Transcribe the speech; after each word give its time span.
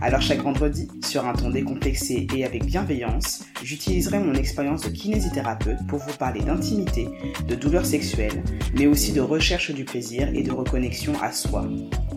Alors 0.00 0.22
chaque 0.22 0.42
vendredi, 0.42 0.88
sur 1.04 1.26
un 1.26 1.32
ton 1.32 1.50
décomplexé 1.50 2.26
et 2.34 2.44
avec 2.44 2.64
bienveillance, 2.64 3.44
j'utiliserai 3.64 4.20
mon 4.20 4.34
expérience 4.34 4.82
de 4.82 4.90
kinésithérapeute 4.90 5.86
pour 5.88 5.98
vous 5.98 6.16
parler 6.16 6.40
d'intimité, 6.40 7.08
de 7.48 7.54
douleurs 7.54 7.86
sexuelles, 7.86 8.44
mais 8.74 8.86
aussi 8.86 9.12
de 9.12 9.20
recherche 9.20 9.72
du 9.72 9.84
plaisir 9.84 10.28
et 10.34 10.42
de 10.42 10.52
reconnexion 10.52 11.20
à 11.20 11.32
soi. 11.32 11.68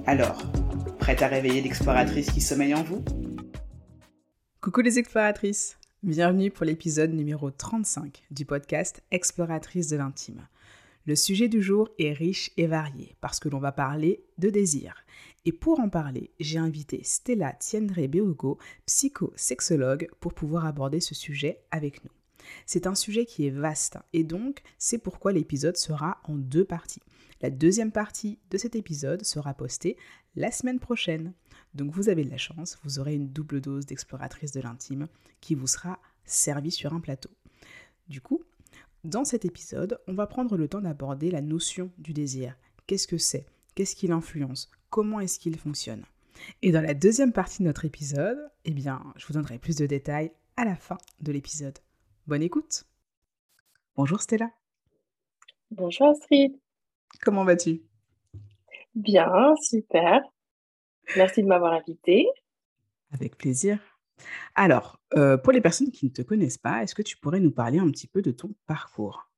Alors, 0.05 0.43
prête 0.99 1.21
à 1.23 1.27
réveiller 1.27 1.61
l'exploratrice 1.61 2.29
qui 2.29 2.41
sommeille 2.41 2.75
en 2.75 2.83
vous? 2.83 3.03
Coucou 4.61 4.81
les 4.81 4.99
exploratrices 4.99 5.77
Bienvenue 6.03 6.49
pour 6.49 6.65
l'épisode 6.65 7.13
numéro 7.13 7.51
35 7.51 8.23
du 8.31 8.45
podcast 8.45 9.03
Exploratrice 9.11 9.87
de 9.87 9.97
l'intime. 9.97 10.47
Le 11.05 11.15
sujet 11.15 11.47
du 11.47 11.63
jour 11.63 11.89
est 11.97 12.13
riche 12.13 12.51
et 12.57 12.67
varié 12.67 13.15
parce 13.21 13.39
que 13.39 13.49
l'on 13.49 13.59
va 13.59 13.71
parler 13.71 14.23
de 14.37 14.49
désir. 14.49 14.95
Et 15.45 15.51
pour 15.51 15.79
en 15.79 15.89
parler, 15.89 16.31
j'ai 16.39 16.59
invité 16.59 17.01
Stella 17.03 17.53
Tiendre 17.53 18.07
Behugo, 18.07 18.59
psychosexologue, 18.85 20.07
pour 20.19 20.33
pouvoir 20.33 20.65
aborder 20.65 20.99
ce 20.99 21.15
sujet 21.15 21.63
avec 21.71 22.03
nous. 22.03 22.11
C'est 22.65 22.87
un 22.87 22.95
sujet 22.95 23.25
qui 23.25 23.47
est 23.47 23.51
vaste 23.51 23.97
et 24.13 24.23
donc 24.23 24.61
c'est 24.77 24.97
pourquoi 24.97 25.31
l'épisode 25.31 25.77
sera 25.77 26.19
en 26.23 26.35
deux 26.35 26.65
parties. 26.65 27.01
La 27.41 27.49
deuxième 27.49 27.91
partie 27.91 28.39
de 28.51 28.57
cet 28.57 28.75
épisode 28.75 29.23
sera 29.23 29.53
postée 29.53 29.97
la 30.35 30.51
semaine 30.51 30.79
prochaine. 30.79 31.33
Donc 31.73 31.91
vous 31.91 32.09
avez 32.09 32.23
de 32.23 32.29
la 32.29 32.37
chance, 32.37 32.77
vous 32.83 32.99
aurez 32.99 33.15
une 33.15 33.29
double 33.29 33.61
dose 33.61 33.85
d'exploratrice 33.85 34.51
de 34.51 34.61
l'intime 34.61 35.07
qui 35.39 35.55
vous 35.55 35.67
sera 35.67 35.99
servie 36.25 36.71
sur 36.71 36.93
un 36.93 36.99
plateau. 36.99 37.29
Du 38.07 38.21
coup, 38.21 38.43
dans 39.03 39.25
cet 39.25 39.45
épisode, 39.45 39.99
on 40.07 40.13
va 40.13 40.27
prendre 40.27 40.55
le 40.57 40.67
temps 40.67 40.81
d'aborder 40.81 41.31
la 41.31 41.41
notion 41.41 41.91
du 41.97 42.13
désir. 42.13 42.55
Qu'est-ce 42.85 43.07
que 43.07 43.17
c'est? 43.17 43.47
Qu'est-ce 43.73 43.95
qui 43.95 44.07
l'influence? 44.07 44.69
Comment 44.91 45.21
est-ce 45.21 45.39
qu'il 45.39 45.57
fonctionne 45.57 46.03
Et 46.61 46.73
dans 46.73 46.81
la 46.81 46.93
deuxième 46.93 47.31
partie 47.31 47.59
de 47.59 47.67
notre 47.67 47.85
épisode, 47.85 48.51
eh 48.65 48.71
bien, 48.71 49.01
je 49.15 49.25
vous 49.25 49.33
donnerai 49.33 49.57
plus 49.57 49.77
de 49.77 49.85
détails 49.85 50.33
à 50.57 50.65
la 50.65 50.75
fin 50.75 50.97
de 51.21 51.31
l'épisode. 51.31 51.79
Bonne 52.27 52.43
écoute 52.43 52.83
Bonjour 53.95 54.19
Stella 54.19 54.51
Bonjour 55.71 56.07
Astrid 56.07 56.59
Comment 57.21 57.45
vas-tu? 57.45 57.83
Bien, 58.93 59.55
super. 59.61 60.19
Merci 61.15 61.41
de 61.41 61.47
m'avoir 61.47 61.71
invitée. 61.71 62.27
Avec 63.13 63.37
plaisir. 63.37 63.79
Alors, 64.55 64.99
euh, 65.15 65.37
pour 65.37 65.53
les 65.53 65.61
personnes 65.61 65.91
qui 65.91 66.07
ne 66.07 66.11
te 66.11 66.21
connaissent 66.21 66.57
pas, 66.57 66.83
est-ce 66.83 66.95
que 66.95 67.01
tu 67.01 67.15
pourrais 67.15 67.39
nous 67.39 67.51
parler 67.51 67.79
un 67.79 67.89
petit 67.89 68.07
peu 68.07 68.21
de 68.21 68.31
ton 68.31 68.53
parcours? 68.67 69.31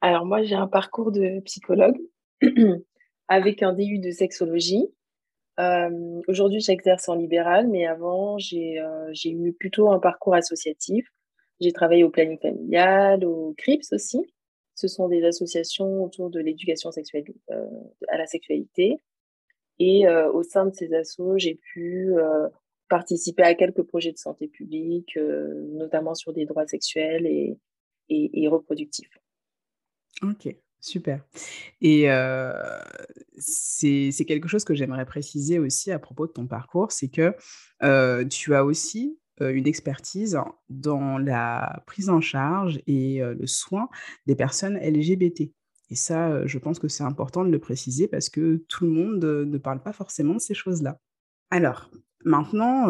Alors, 0.00 0.24
moi, 0.24 0.42
j'ai 0.42 0.54
un 0.54 0.68
parcours 0.68 1.12
de 1.12 1.40
psychologue 1.40 1.98
avec 3.28 3.62
un 3.62 3.72
DU 3.72 3.98
de 3.98 4.10
sexologie. 4.10 4.86
Euh, 5.60 6.20
aujourd'hui, 6.28 6.60
j'exerce 6.60 7.08
en 7.08 7.14
libéral, 7.14 7.68
mais 7.68 7.86
avant, 7.86 8.36
euh, 8.36 9.08
j'ai 9.12 9.30
eu 9.30 9.52
plutôt 9.52 9.90
un 9.90 9.98
parcours 9.98 10.34
associatif. 10.34 11.06
J'ai 11.60 11.72
travaillé 11.72 12.04
au 12.04 12.10
planning 12.10 12.38
familial, 12.38 13.24
au 13.24 13.54
CRIPS 13.56 13.92
aussi. 13.92 14.20
Ce 14.74 14.88
sont 14.88 15.08
des 15.08 15.24
associations 15.24 16.02
autour 16.02 16.30
de 16.30 16.40
l'éducation 16.40 16.90
sexuelle 16.90 17.24
à 18.08 18.18
la 18.18 18.26
sexualité. 18.26 18.96
Et 19.78 20.08
au 20.08 20.42
sein 20.42 20.66
de 20.66 20.74
ces 20.74 20.92
assos, 20.94 21.38
j'ai 21.38 21.54
pu 21.54 22.12
participer 22.88 23.42
à 23.42 23.54
quelques 23.54 23.82
projets 23.82 24.12
de 24.12 24.18
santé 24.18 24.48
publique, 24.48 25.16
euh, 25.16 25.66
notamment 25.72 26.14
sur 26.14 26.32
des 26.32 26.46
droits 26.46 26.66
sexuels 26.66 27.26
et, 27.26 27.58
et, 28.08 28.48
reproductifs. 28.48 29.18
Ok, 30.22 30.54
super. 30.84 31.20
Et 31.80 32.06
c'est 33.38 34.24
quelque 34.26 34.48
chose 34.48 34.64
que 34.64 34.74
j'aimerais 34.74 35.06
préciser 35.06 35.58
aussi 35.58 35.90
à 35.90 35.98
propos 35.98 36.26
de 36.26 36.32
ton 36.32 36.46
parcours, 36.46 36.92
c'est 36.92 37.08
que 37.08 37.34
tu 38.28 38.54
as 38.54 38.64
aussi 38.64 39.18
une 39.40 39.66
expertise 39.66 40.38
dans 40.68 41.18
la 41.18 41.82
prise 41.86 42.08
en 42.08 42.20
charge 42.20 42.80
et 42.86 43.20
le 43.20 43.46
soin 43.46 43.88
des 44.26 44.36
personnes 44.36 44.78
LGBT. 44.78 45.52
Et 45.90 45.96
ça, 45.96 46.46
je 46.46 46.58
pense 46.58 46.78
que 46.78 46.88
c'est 46.88 47.04
important 47.04 47.44
de 47.44 47.50
le 47.50 47.58
préciser 47.58 48.08
parce 48.08 48.28
que 48.28 48.64
tout 48.68 48.84
le 48.84 48.90
monde 48.90 49.24
ne 49.24 49.58
parle 49.58 49.82
pas 49.82 49.92
forcément 49.92 50.34
de 50.34 50.40
ces 50.40 50.54
choses-là. 50.54 51.00
Alors, 51.50 51.90
Maintenant, 52.26 52.88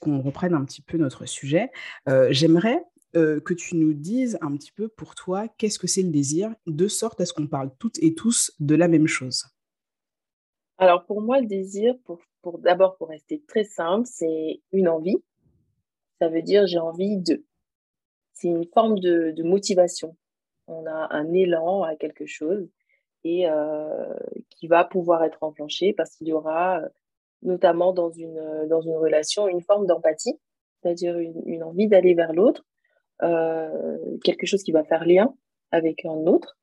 qu'on 0.00 0.20
reprenne 0.20 0.52
un 0.52 0.64
petit 0.64 0.82
peu 0.82 0.98
notre 0.98 1.26
sujet, 1.26 1.70
j'aimerais 2.30 2.82
euh, 3.16 3.40
que 3.40 3.54
tu 3.54 3.76
nous 3.76 3.92
dises 3.92 4.38
un 4.40 4.56
petit 4.56 4.72
peu 4.72 4.88
pour 4.88 5.14
toi 5.14 5.48
qu'est-ce 5.48 5.78
que 5.78 5.86
c'est 5.86 6.02
le 6.02 6.10
désir, 6.10 6.54
de 6.66 6.88
sorte 6.88 7.20
à 7.20 7.26
ce 7.26 7.32
qu'on 7.32 7.46
parle 7.46 7.70
toutes 7.78 8.02
et 8.02 8.14
tous 8.14 8.52
de 8.60 8.74
la 8.74 8.88
même 8.88 9.06
chose? 9.06 9.44
Alors 10.78 11.04
pour 11.06 11.20
moi, 11.20 11.40
le 11.40 11.46
désir, 11.46 11.94
pour, 12.04 12.58
d'abord 12.58 12.96
pour 12.96 13.08
rester 13.08 13.42
très 13.46 13.64
simple, 13.64 14.06
c'est 14.10 14.60
une 14.72 14.88
envie. 14.88 15.22
Ça 16.20 16.28
veut 16.28 16.42
dire 16.42 16.66
j'ai 16.66 16.78
envie 16.78 17.18
de. 17.18 17.44
C'est 18.32 18.48
une 18.48 18.66
forme 18.66 18.98
de, 18.98 19.42
motivation. 19.42 20.16
On 20.66 20.86
a 20.86 21.08
un 21.14 21.32
élan 21.32 21.82
à 21.82 21.94
quelque 21.94 22.26
chose 22.26 22.68
et 23.22 23.46
qui 24.50 24.66
va 24.66 24.84
pouvoir 24.84 25.24
être 25.24 25.42
enclenché 25.42 25.92
parce 25.92 26.16
qu'il 26.16 26.28
y 26.28 26.32
aura 26.32 26.82
notamment 27.44 27.92
dans 27.92 28.10
une, 28.10 28.38
euh, 28.38 28.66
dans 28.66 28.80
une 28.80 28.96
relation, 28.96 29.46
une 29.46 29.60
forme 29.60 29.86
d'empathie, 29.86 30.38
c'est-à-dire 30.82 31.16
une, 31.18 31.62
envie 31.62 31.86
d'aller 31.86 32.14
vers 32.14 32.32
l'autre, 32.32 32.64
euh, 32.64 32.73
quelque 33.20 34.46
chose 34.46 34.62
qui 34.62 34.72
va 34.72 34.84
faire 34.84 35.04
lien 35.04 35.34
avec 35.70 36.04
un 36.04 36.26
autre. 36.26 36.56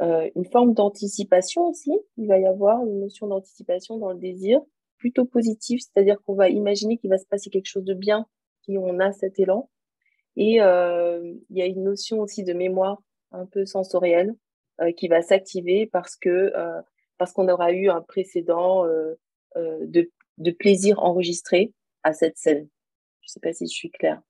Euh, 0.00 0.30
une 0.34 0.46
forme 0.46 0.74
d'anticipation 0.74 1.66
aussi, 1.68 1.92
il 2.16 2.26
va 2.26 2.38
y 2.38 2.46
avoir 2.46 2.84
une 2.86 3.00
notion 3.00 3.26
d'anticipation 3.26 3.98
dans 3.98 4.10
le 4.10 4.18
désir, 4.18 4.60
plutôt 4.96 5.24
positif, 5.24 5.80
c'est-à-dire 5.82 6.16
qu'on 6.24 6.34
va 6.34 6.48
imaginer 6.48 6.96
qu'il 6.96 7.10
va 7.10 7.18
se 7.18 7.26
passer 7.26 7.50
quelque 7.50 7.66
chose 7.66 7.84
de 7.84 7.94
bien 7.94 8.26
si 8.62 8.78
on 8.78 9.00
a 9.00 9.12
cet 9.12 9.38
élan. 9.38 9.68
Et 10.36 10.54
il 10.54 11.56
y 11.56 11.62
a 11.62 11.66
une 11.66 11.84
notion 11.84 12.20
aussi 12.20 12.42
de 12.42 12.54
mémoire 12.54 13.02
un 13.32 13.44
peu 13.44 13.66
sensorielle 13.66 14.34
qui 14.96 15.08
va 15.08 15.20
s'activer 15.20 15.86
parce 15.86 16.16
que 16.16 16.52
parce 17.18 17.32
qu'on 17.34 17.48
aura 17.48 17.72
eu 17.72 17.88
un 17.88 18.00
précédent 18.00 18.86
euh, 19.56 19.86
de, 19.86 20.10
de, 20.38 20.50
plaisir 20.50 20.98
enregistré 21.00 21.72
à 22.02 22.12
cette 22.12 22.38
scène. 22.38 22.68
Je 23.20 23.26
ne 23.26 23.28
sais 23.28 23.40
pas 23.40 23.52
si 23.52 23.66
je 23.66 23.72
suis 23.72 23.90
claire. 23.90 24.20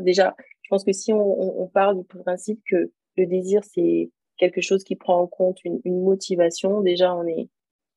Déjà, 0.00 0.36
je 0.64 0.68
pense 0.70 0.84
que 0.84 0.92
si 0.92 1.12
on, 1.12 1.62
on, 1.62 1.66
parle 1.68 1.98
du 1.98 2.04
principe 2.04 2.60
que 2.68 2.90
le 3.16 3.26
désir, 3.26 3.62
c'est 3.64 4.10
quelque 4.38 4.62
chose 4.62 4.82
qui 4.82 4.96
prend 4.96 5.20
en 5.20 5.26
compte 5.26 5.62
une, 5.62 5.80
une, 5.84 6.02
motivation, 6.02 6.80
déjà, 6.80 7.14
on 7.14 7.26
est, 7.26 7.48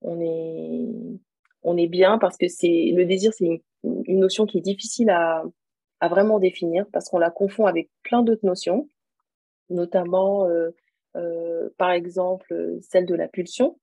on 0.01 0.19
est, 0.19 1.19
on 1.63 1.77
est 1.77 1.87
bien 1.87 2.17
parce 2.17 2.37
que 2.37 2.47
c'est 2.49 2.91
le 2.93 3.05
désir, 3.05 3.33
c'est 3.33 3.63
une, 3.83 4.19
notion 4.19 4.45
qui 4.45 4.57
est 4.57 4.61
difficile 4.61 5.09
à, 5.09 5.43
à 6.01 6.07
vraiment 6.09 6.39
définir 6.39 6.85
parce 6.91 7.09
qu'on 7.09 7.19
la 7.19 7.31
confond 7.31 7.65
avec 7.65 7.89
plein 8.03 8.21
d'autres 8.21 8.45
notions, 8.45 8.89
notamment, 9.69 10.45
euh, 10.45 10.71
euh, 11.15 11.69
par 11.77 11.91
exemple, 11.91 12.77
celle 12.81 13.05
de 13.05 13.15
la 13.15 13.29
pulsion, 13.29 13.79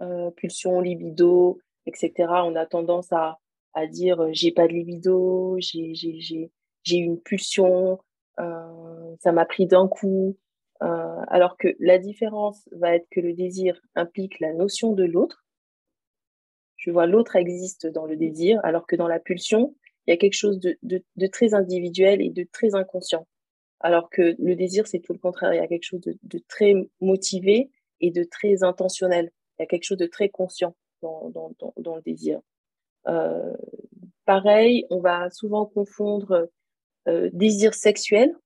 euh, 0.00 0.30
pulsion, 0.30 0.80
libido, 0.80 1.60
etc. 1.84 2.12
On 2.44 2.56
a 2.56 2.64
tendance 2.64 3.12
à, 3.12 3.38
à 3.74 3.86
dire 3.86 4.32
j'ai 4.32 4.50
pas 4.50 4.66
de 4.66 4.72
libido, 4.72 5.56
j'ai 5.60 6.50
une 6.96 7.20
pulsion, 7.20 7.98
euh, 8.40 9.16
ça 9.20 9.32
m'a 9.32 9.44
pris 9.44 9.66
d'un 9.66 9.88
coup. 9.88 10.36
Euh, 10.82 11.20
alors 11.26 11.56
que 11.56 11.74
la 11.80 11.98
différence 11.98 12.68
va 12.70 12.94
être 12.94 13.08
que 13.10 13.20
le 13.20 13.32
désir 13.32 13.80
implique 13.96 14.38
la 14.38 14.54
notion 14.54 14.92
de 14.92 15.04
l'autre. 15.04 15.44
Je 16.76 16.92
vois 16.92 17.06
l'autre 17.06 17.34
existe 17.34 17.88
dans 17.88 18.06
le 18.06 18.16
désir, 18.16 18.60
alors 18.62 18.86
que 18.86 18.94
dans 18.94 19.08
la 19.08 19.18
pulsion, 19.18 19.74
il 20.06 20.12
y 20.12 20.14
a 20.14 20.16
quelque 20.16 20.36
chose 20.36 20.60
de, 20.60 20.78
de, 20.84 21.02
de 21.16 21.26
très 21.26 21.52
individuel 21.52 22.22
et 22.22 22.30
de 22.30 22.46
très 22.50 22.76
inconscient. 22.76 23.26
Alors 23.80 24.10
que 24.10 24.34
le 24.38 24.54
désir, 24.54 24.86
c'est 24.86 25.00
tout 25.00 25.12
le 25.12 25.18
contraire. 25.18 25.52
Il 25.52 25.56
y 25.56 25.60
a 25.60 25.66
quelque 25.66 25.84
chose 25.84 26.00
de, 26.00 26.16
de, 26.22 26.38
très 26.48 26.74
motivé 27.00 27.70
et 28.00 28.10
de 28.10 28.24
très 28.24 28.62
intentionnel. 28.62 29.30
Il 29.58 29.62
y 29.62 29.64
a 29.64 29.66
quelque 29.66 29.84
chose 29.84 29.98
de 29.98 30.06
très 30.06 30.28
conscient 30.28 30.74
dans, 31.02 31.30
dans, 31.30 31.52
dans, 31.76 31.96
le 31.96 32.02
désir. 32.02 32.40
Euh, 33.06 33.54
pareil, 34.24 34.84
on 34.90 35.00
va 35.00 35.30
souvent 35.30 35.66
confondre 35.66 36.48
euh, 37.08 37.30
désir 37.32 37.72
sexuel 37.72 38.36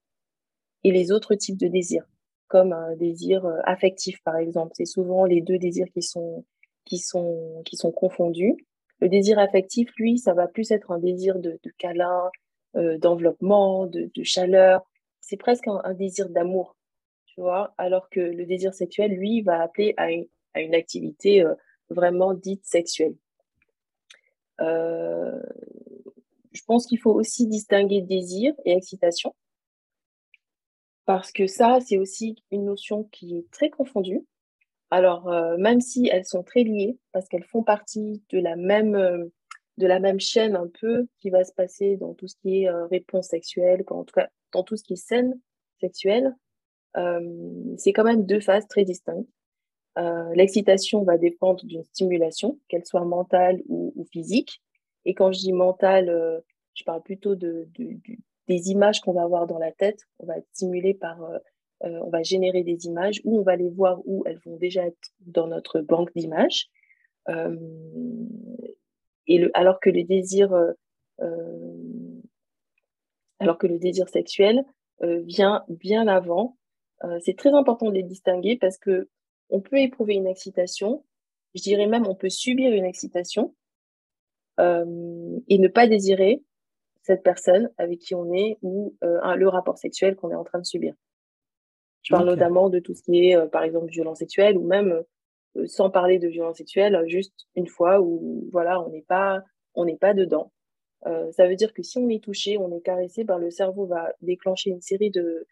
et 0.85 0.93
les 0.93 1.11
autres 1.11 1.35
types 1.35 1.59
de 1.59 1.67
désirs, 1.67 2.07
comme 2.47 2.73
un 2.73 2.95
désir 2.95 3.45
euh, 3.45 3.59
affectif, 3.65 4.23
par 4.23 4.37
exemple. 4.37 4.73
C'est 4.75 4.85
souvent 4.85 5.25
les 5.25 5.41
deux 5.41 5.59
désirs 5.59 5.89
qui 5.93 6.03
sont, 6.03 6.45
qui 6.85 6.99
sont, 6.99 7.63
qui 7.65 7.77
sont 7.77 7.91
confondus. 7.91 8.55
Le 9.01 9.09
désir 9.09 9.41
affectif, 9.41 9.91
lui, 9.97 10.19
ça 10.19 10.33
va 10.33 10.47
plus 10.47 10.71
être 10.71 10.93
un 10.93 10.99
désir 10.99 11.41
de, 11.41 11.59
de 11.61 11.71
câlin, 11.77 12.31
euh, 12.77 12.99
d'enveloppement, 12.99 13.87
de, 13.87 14.11
chaleur. 14.23 14.83
C'est 15.21 15.37
presque 15.37 15.67
un, 15.67 15.95
désir 15.95 16.29
d'amour, 16.29 16.77
tu 17.27 17.41
vois. 17.41 17.75
Alors 17.79 18.09
que 18.11 18.21
le 18.21 18.47
désir 18.47 18.75
sexuel, 18.75 19.13
lui, 19.13 19.43
va 19.43 19.61
appeler 19.61 19.95
à 19.97 20.13
une, 20.13 20.27
à 20.55 20.61
une 20.61 20.75
activité 20.75 21.45
vraiment 21.91 22.33
dite 22.33 22.65
sexuelle. 22.65 23.15
Je 26.53 26.63
pense 26.67 26.87
qu'il 26.87 26.99
faut 26.99 27.13
aussi 27.13 27.47
distinguer 27.47 28.03
désir 28.03 28.55
et 28.65 28.73
excitation, 28.73 29.35
parce 31.05 31.33
que 31.33 31.47
ça, 31.47 31.79
c'est 31.81 31.99
aussi 31.99 32.37
une 32.51 32.65
notion 32.65 33.05
qui 33.05 33.37
est 33.37 33.51
très 33.51 33.71
confondue. 33.71 34.25
Alors, 34.91 35.31
même 35.59 35.81
si 35.81 36.09
elles 36.13 36.27
sont 36.27 36.43
très 36.43 36.63
liées, 36.63 36.99
parce 37.13 37.27
qu'elles 37.29 37.45
font 37.45 37.63
partie 37.63 38.23
de 38.31 38.39
la 38.39 38.57
même 38.57 39.31
de 39.79 39.87
la 39.87 40.01
même 40.01 40.21
chaîne 40.21 40.55
un 40.55 40.69
peu 40.81 41.09
qui 41.19 41.31
va 41.31 41.45
se 41.45 41.53
passer 41.53 41.97
dans 41.97 42.15
tout 42.15 42.29
ce 42.29 42.37
qui 42.37 42.63
est 42.63 42.71
réponse 42.91 43.29
sexuelle, 43.29 43.85
en 43.89 44.05
tout 44.05 44.15
cas 44.15 44.29
dans 44.53 44.63
tout 44.63 44.77
ce 44.77 44.85
qui 44.85 44.93
est 44.93 44.97
scène 44.97 45.41
sexuelle, 45.81 46.37
c'est 46.95 47.93
quand 47.93 48.05
même 48.05 48.27
deux 48.27 48.41
phases 48.41 48.69
très 48.69 48.85
distinctes. 48.85 49.29
Euh, 49.99 50.33
l'excitation 50.35 51.05
va 51.05 51.19
dépendre 51.19 51.65
d'une 51.65 51.85
stimulation, 51.85 52.59
qu'elle 52.69 52.87
soit 52.87 53.05
mentale 53.05 53.63
ou, 53.69 54.07
physique. 54.11 54.63
Et 55.05 55.15
quand 55.15 55.33
je 55.33 55.41
dis 55.41 55.53
mentale, 55.53 56.09
euh, 56.09 56.41
je 56.75 56.85
parle 56.85 57.03
plutôt 57.03 57.35
de, 57.35 57.69
des 58.49 58.71
images 58.71 59.01
qu'on 59.01 59.13
va 59.13 59.23
avoir 59.23 59.47
dans 59.47 59.59
la 59.59 59.73
tête. 59.73 60.07
On 60.19 60.27
va 60.27 60.39
être 60.39 60.99
par, 60.99 61.23
euh, 61.23 61.39
on 61.81 62.11
va 62.11 62.23
générer 62.23 62.63
des 62.63 62.87
images 62.87 63.21
ou 63.25 63.39
on 63.39 63.43
va 63.43 63.57
les 63.57 63.69
voir 63.69 64.01
où 64.05 64.23
elles 64.27 64.41
vont 64.45 64.57
déjà 64.57 64.87
être 64.87 65.11
dans 65.21 65.49
notre 65.49 65.81
banque 65.81 66.13
d'images. 66.15 66.69
et 67.29 69.39
le, 69.39 69.51
alors 69.55 69.81
que 69.81 69.91
le 69.91 70.05
désir, 70.05 70.55
alors 73.39 73.59
que 73.59 73.67
le 73.67 73.79
désir 73.79 74.09
sexuel 74.09 74.65
vient 75.01 75.65
bien 75.69 76.07
avant. 76.07 76.57
c'est 77.21 77.37
très 77.37 77.53
important 77.53 77.87
de 77.87 77.95
les 77.95 78.03
distinguer 78.03 78.57
parce 78.57 78.79
que 78.79 79.09
on 79.51 79.61
peut 79.61 79.79
éprouver 79.79 80.15
une 80.15 80.27
excitation, 80.27 81.05
je 81.55 81.63
dirais 81.63 81.87
même 81.87 82.07
on 82.07 82.15
peut 82.15 82.31
subir 82.31 82.73
une 82.73 82.87
excitation 82.87 83.55
euh, 84.61 85.39
et 85.49 85.59
ne 85.59 85.69
pas 85.69 85.87
désirer 85.87 86.43
cette 87.03 87.23
personne 87.23 87.71
avec 87.79 87.99
qui 87.99 88.15
on 88.15 88.33
est 88.33 88.59
ou 88.63 88.95
euh, 89.03 89.35
le 89.35 89.49
rapport 89.49 89.79
sexuel 89.79 90.15
qu'on 90.15 90.31
est 90.31 90.37
en 90.37 90.45
train 90.45 90.59
de 90.59 90.67
subir. 90.67 90.95
Je 92.03 92.15
parle 92.15 92.27
notamment 92.27 92.69
de 92.69 92.79
tout 92.81 92.95
ce 92.95 93.03
qui 93.03 93.29
est, 93.29 93.37
euh, 93.37 93.47
par 93.47 93.63
exemple, 93.63 93.91
violence 93.91 94.19
sexuelle 94.19 94.59
ou 94.59 94.67
même 94.67 95.03
sans 95.67 95.91
parler 95.91 96.19
de 96.19 96.29
violence 96.29 96.57
sexuelle, 96.57 96.99
juste 97.07 97.47
une 97.57 97.67
fois 97.67 98.01
où 98.01 98.49
voilà, 98.53 98.81
on 98.81 98.89
n'est 98.89 99.03
pas, 99.03 99.43
on 99.75 99.85
n'est 99.85 99.99
pas 99.99 100.15
dedans. 100.15 100.51
ça 101.05 101.47
veut 101.47 101.57
dire 101.57 101.75
que 101.75 101.83
si 101.83 101.99
on 101.99 102.09
est 102.09 102.25
touché, 102.25 102.57
on 102.57 102.75
est 102.75 102.81
caressé, 102.81 103.23
ben, 103.23 103.37
le 103.37 103.51
cerveau 103.51 103.85
va 103.85 104.15
déclencher 104.23 104.71
une 104.71 104.81
série 104.81 105.11
de, 105.11 105.47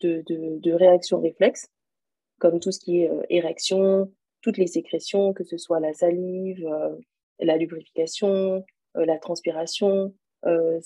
de 0.00 0.72
réactions 0.72 1.20
réflexes 1.20 1.68
comme 2.38 2.58
tout 2.58 2.72
ce 2.72 2.80
qui 2.80 3.02
est 3.02 3.10
érection, 3.28 4.10
toutes 4.40 4.56
les 4.56 4.66
sécrétions, 4.66 5.34
que 5.34 5.44
ce 5.44 5.58
soit 5.58 5.78
la 5.78 5.92
salive, 5.92 6.66
la 7.40 7.56
lubrification, 7.56 8.64
euh, 8.96 9.04
la 9.04 9.18
transpiration. 9.18 10.14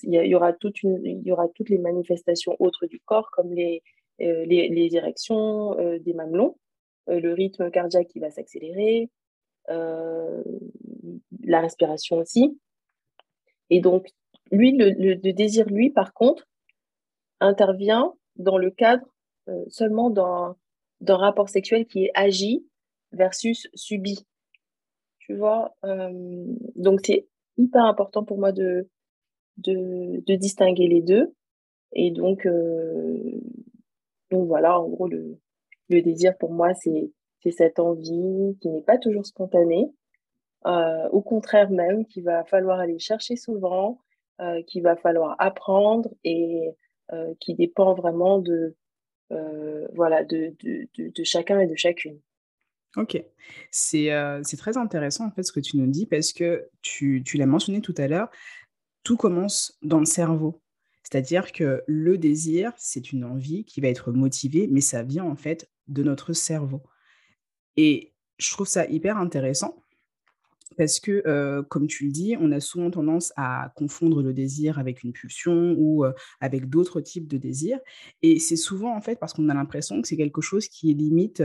Il 0.05 0.15
y, 0.15 0.35
aura 0.37 0.53
toute 0.53 0.85
une, 0.85 1.05
il 1.05 1.27
y 1.27 1.33
aura 1.33 1.49
toutes 1.49 1.69
les 1.69 1.79
manifestations 1.79 2.55
autres 2.61 2.87
du 2.87 3.01
corps, 3.01 3.29
comme 3.33 3.53
les, 3.53 3.83
les, 4.21 4.89
érections 4.95 5.75
des 5.99 6.15
mamelons, 6.15 6.57
le 7.09 7.33
rythme 7.33 7.69
cardiaque 7.69 8.07
qui 8.07 8.21
va 8.21 8.31
s'accélérer, 8.31 9.11
la 9.67 10.41
respiration 11.61 12.19
aussi. 12.19 12.57
Et 13.71 13.81
donc, 13.81 14.07
lui, 14.53 14.77
le, 14.77 15.33
désir, 15.33 15.67
lui, 15.67 15.91
par 15.91 16.15
contre, 16.15 16.47
intervient 17.41 18.15
dans 18.37 18.59
le 18.59 18.71
cadre 18.71 19.07
seulement 19.69 20.11
d'un 20.11 21.17
rapport 21.17 21.49
sexuel 21.49 21.87
qui 21.87 22.05
est 22.05 22.13
agi 22.15 22.65
versus 23.13 23.69
subi. 23.75 24.25
Tu 25.29 25.37
vois 25.37 25.75
euh, 25.85 26.47
Donc, 26.75 27.01
c'est 27.05 27.27
hyper 27.59 27.85
important 27.85 28.25
pour 28.25 28.39
moi 28.39 28.51
de, 28.51 28.89
de, 29.59 30.23
de, 30.27 30.35
distinguer 30.37 30.89
les 30.89 31.03
deux. 31.03 31.35
Et 31.93 32.11
donc, 32.11 32.47
euh, 32.47 33.41
donc 34.31 34.47
voilà, 34.47 34.81
en 34.81 34.89
gros, 34.89 35.07
le, 35.07 35.39
le 35.91 36.01
désir 36.01 36.37
pour 36.39 36.53
moi, 36.53 36.73
c'est 36.75 37.11
cette 37.51 37.79
envie 37.79 38.57
qui 38.61 38.69
n'est 38.69 38.83
pas 38.83 38.99
toujours 38.99 39.27
spontanée. 39.27 39.91
Euh, 40.67 41.09
au 41.11 41.21
contraire 41.21 41.71
même, 41.71 42.07
qu'il 42.07 42.25
va 42.25 42.45
falloir 42.45 42.79
aller 42.81 42.99
chercher 42.99 43.37
souvent, 43.37 44.01
qu'il 44.67 44.83
va 44.83 44.97
falloir 44.97 45.35
apprendre 45.39 46.11
et 46.25 46.71
qui 47.41 47.55
dépend 47.55 47.95
vraiment 47.95 48.39
de, 48.39 48.77
voilà, 49.95 50.25
de, 50.25 50.55
de, 50.63 50.89
de, 50.97 51.25
chacun 51.25 51.59
et 51.61 51.67
de 51.67 51.75
chacune. 51.75 52.21
Ok, 52.97 53.17
euh, 53.17 54.41
c'est 54.43 54.57
très 54.57 54.77
intéressant 54.77 55.27
en 55.27 55.31
fait 55.31 55.43
ce 55.43 55.53
que 55.53 55.61
tu 55.61 55.77
nous 55.77 55.87
dis 55.87 56.07
parce 56.07 56.33
que 56.33 56.69
tu, 56.81 57.23
tu 57.25 57.37
l'as 57.37 57.47
mentionné 57.47 57.81
tout 57.81 57.95
à 57.99 58.09
l'heure, 58.09 58.31
tout 59.03 59.17
commence 59.17 59.79
dans 59.83 60.01
le 60.01 60.07
cerveau. 60.07 60.63
C'est-à-dire 61.03 61.53
que 61.53 61.83
le 61.87 62.19
désir, 62.19 62.73
c'est 62.77 63.13
une 63.13 63.25
envie 63.25 63.65
qui 63.65 63.81
va 63.81 63.89
être 63.89 64.13
motivée, 64.13 64.69
mais 64.71 64.81
ça 64.81 65.03
vient 65.03 65.25
en 65.25 65.37
fait 65.37 65.71
de 65.87 66.03
notre 66.03 66.33
cerveau. 66.33 66.83
Et 67.77 68.15
je 68.39 68.51
trouve 68.51 68.67
ça 68.67 68.87
hyper 68.87 69.17
intéressant 69.17 69.85
parce 70.77 71.01
que, 71.01 71.63
comme 71.69 71.87
tu 71.87 72.05
le 72.05 72.11
dis, 72.13 72.37
on 72.39 72.53
a 72.53 72.61
souvent 72.61 72.91
tendance 72.91 73.33
à 73.37 73.73
confondre 73.75 74.23
le 74.23 74.35
désir 74.35 74.79
avec 74.79 75.03
une 75.03 75.13
pulsion 75.13 75.75
ou 75.79 76.05
avec 76.41 76.69
d'autres 76.69 77.01
types 77.01 77.27
de 77.27 77.39
désirs. 77.39 77.81
Et 78.21 78.39
c'est 78.39 78.57
souvent, 78.57 78.95
en 78.95 79.01
fait, 79.01 79.19
parce 79.19 79.33
qu'on 79.33 79.49
a 79.49 79.55
l'impression 79.55 80.03
que 80.03 80.09
c'est 80.09 80.17
quelque 80.17 80.43
chose 80.43 80.69
qui 80.69 80.93
limite 80.93 81.43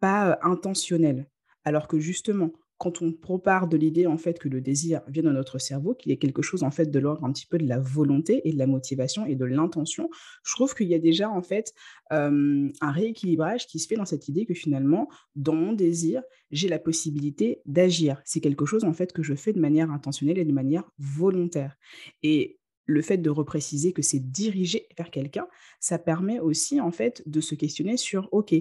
pas 0.00 0.38
intentionnel. 0.42 1.28
Alors 1.64 1.88
que 1.88 1.98
justement, 1.98 2.52
quand 2.78 3.02
on 3.02 3.12
propare 3.12 3.66
de 3.66 3.76
l'idée 3.76 4.06
en 4.06 4.18
fait 4.18 4.38
que 4.38 4.48
le 4.48 4.60
désir 4.60 5.02
vient 5.08 5.24
de 5.24 5.32
notre 5.32 5.58
cerveau, 5.58 5.94
qu'il 5.94 6.12
a 6.12 6.16
quelque 6.16 6.42
chose 6.42 6.62
en 6.62 6.70
fait 6.70 6.86
de 6.86 6.98
l'ordre 7.00 7.24
un 7.24 7.32
petit 7.32 7.46
peu 7.46 7.58
de 7.58 7.66
la 7.66 7.80
volonté 7.80 8.40
et 8.44 8.52
de 8.52 8.58
la 8.58 8.68
motivation 8.68 9.26
et 9.26 9.34
de 9.34 9.44
l'intention, 9.44 10.08
je 10.44 10.54
trouve 10.54 10.74
qu'il 10.74 10.86
y 10.86 10.94
a 10.94 11.00
déjà 11.00 11.28
en 11.28 11.42
fait 11.42 11.74
un 12.10 12.70
rééquilibrage 12.80 13.66
qui 13.66 13.80
se 13.80 13.88
fait 13.88 13.96
dans 13.96 14.04
cette 14.04 14.28
idée 14.28 14.46
que 14.46 14.54
finalement, 14.54 15.08
dans 15.34 15.56
mon 15.56 15.72
désir, 15.72 16.22
j'ai 16.52 16.68
la 16.68 16.78
possibilité 16.78 17.60
d'agir. 17.66 18.22
C'est 18.24 18.40
quelque 18.40 18.64
chose 18.64 18.84
en 18.84 18.92
fait 18.92 19.12
que 19.12 19.24
je 19.24 19.34
fais 19.34 19.52
de 19.52 19.60
manière 19.60 19.90
intentionnelle 19.90 20.38
et 20.38 20.44
de 20.44 20.52
manière 20.52 20.88
volontaire. 20.98 21.76
Et 22.22 22.57
le 22.88 23.02
fait 23.02 23.18
de 23.18 23.30
repréciser 23.30 23.92
que 23.92 24.02
c'est 24.02 24.30
dirigé 24.30 24.88
vers 24.96 25.10
quelqu'un, 25.10 25.46
ça 25.78 25.98
permet 25.98 26.40
aussi 26.40 26.80
en 26.80 26.90
fait 26.90 27.22
de 27.26 27.40
se 27.40 27.54
questionner 27.54 27.98
sur 27.98 28.28
OK, 28.32 28.54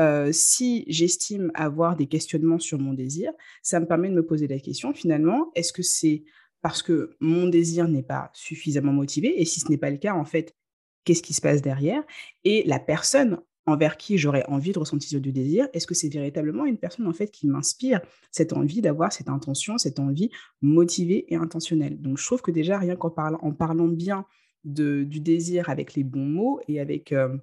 euh, 0.00 0.30
si 0.32 0.84
j'estime 0.88 1.52
avoir 1.54 1.94
des 1.94 2.06
questionnements 2.06 2.58
sur 2.58 2.78
mon 2.78 2.94
désir, 2.94 3.30
ça 3.62 3.78
me 3.78 3.86
permet 3.86 4.08
de 4.08 4.14
me 4.14 4.24
poser 4.24 4.48
la 4.48 4.58
question 4.58 4.94
finalement, 4.94 5.52
est-ce 5.54 5.72
que 5.72 5.82
c'est 5.82 6.24
parce 6.62 6.82
que 6.82 7.16
mon 7.20 7.46
désir 7.46 7.86
n'est 7.86 8.02
pas 8.02 8.30
suffisamment 8.32 8.92
motivé 8.92 9.40
et 9.40 9.44
si 9.44 9.60
ce 9.60 9.68
n'est 9.68 9.78
pas 9.78 9.90
le 9.90 9.98
cas 9.98 10.14
en 10.14 10.24
fait, 10.24 10.56
qu'est-ce 11.04 11.22
qui 11.22 11.34
se 11.34 11.42
passe 11.42 11.60
derrière? 11.60 12.02
Et 12.44 12.62
la 12.64 12.80
personne 12.80 13.38
envers 13.66 13.96
qui 13.96 14.16
j'aurais 14.18 14.44
envie 14.46 14.72
de 14.72 14.78
ressentir 14.78 15.20
du 15.20 15.32
désir 15.32 15.68
Est-ce 15.72 15.86
que 15.86 15.94
c'est 15.94 16.08
véritablement 16.08 16.64
une 16.64 16.78
personne 16.78 17.06
en 17.06 17.12
fait 17.12 17.30
qui 17.30 17.46
m'inspire 17.46 18.00
cette 18.30 18.52
envie 18.52 18.80
d'avoir 18.80 19.12
cette 19.12 19.28
intention, 19.28 19.78
cette 19.78 19.98
envie 19.98 20.30
motivée 20.62 21.26
et 21.32 21.36
intentionnelle? 21.36 22.00
Donc 22.00 22.18
je 22.18 22.24
trouve 22.24 22.42
que 22.42 22.50
déjà 22.50 22.78
rien 22.78 22.96
qu'en 22.96 23.10
parlant, 23.10 23.38
en 23.42 23.52
parlant 23.52 23.88
bien 23.88 24.24
du 24.64 25.20
désir 25.20 25.68
avec 25.70 25.94
les 25.94 26.02
bons 26.02 26.26
mots 26.26 26.60
et 26.66 26.80
avec 26.80 27.12
euh, 27.12 27.36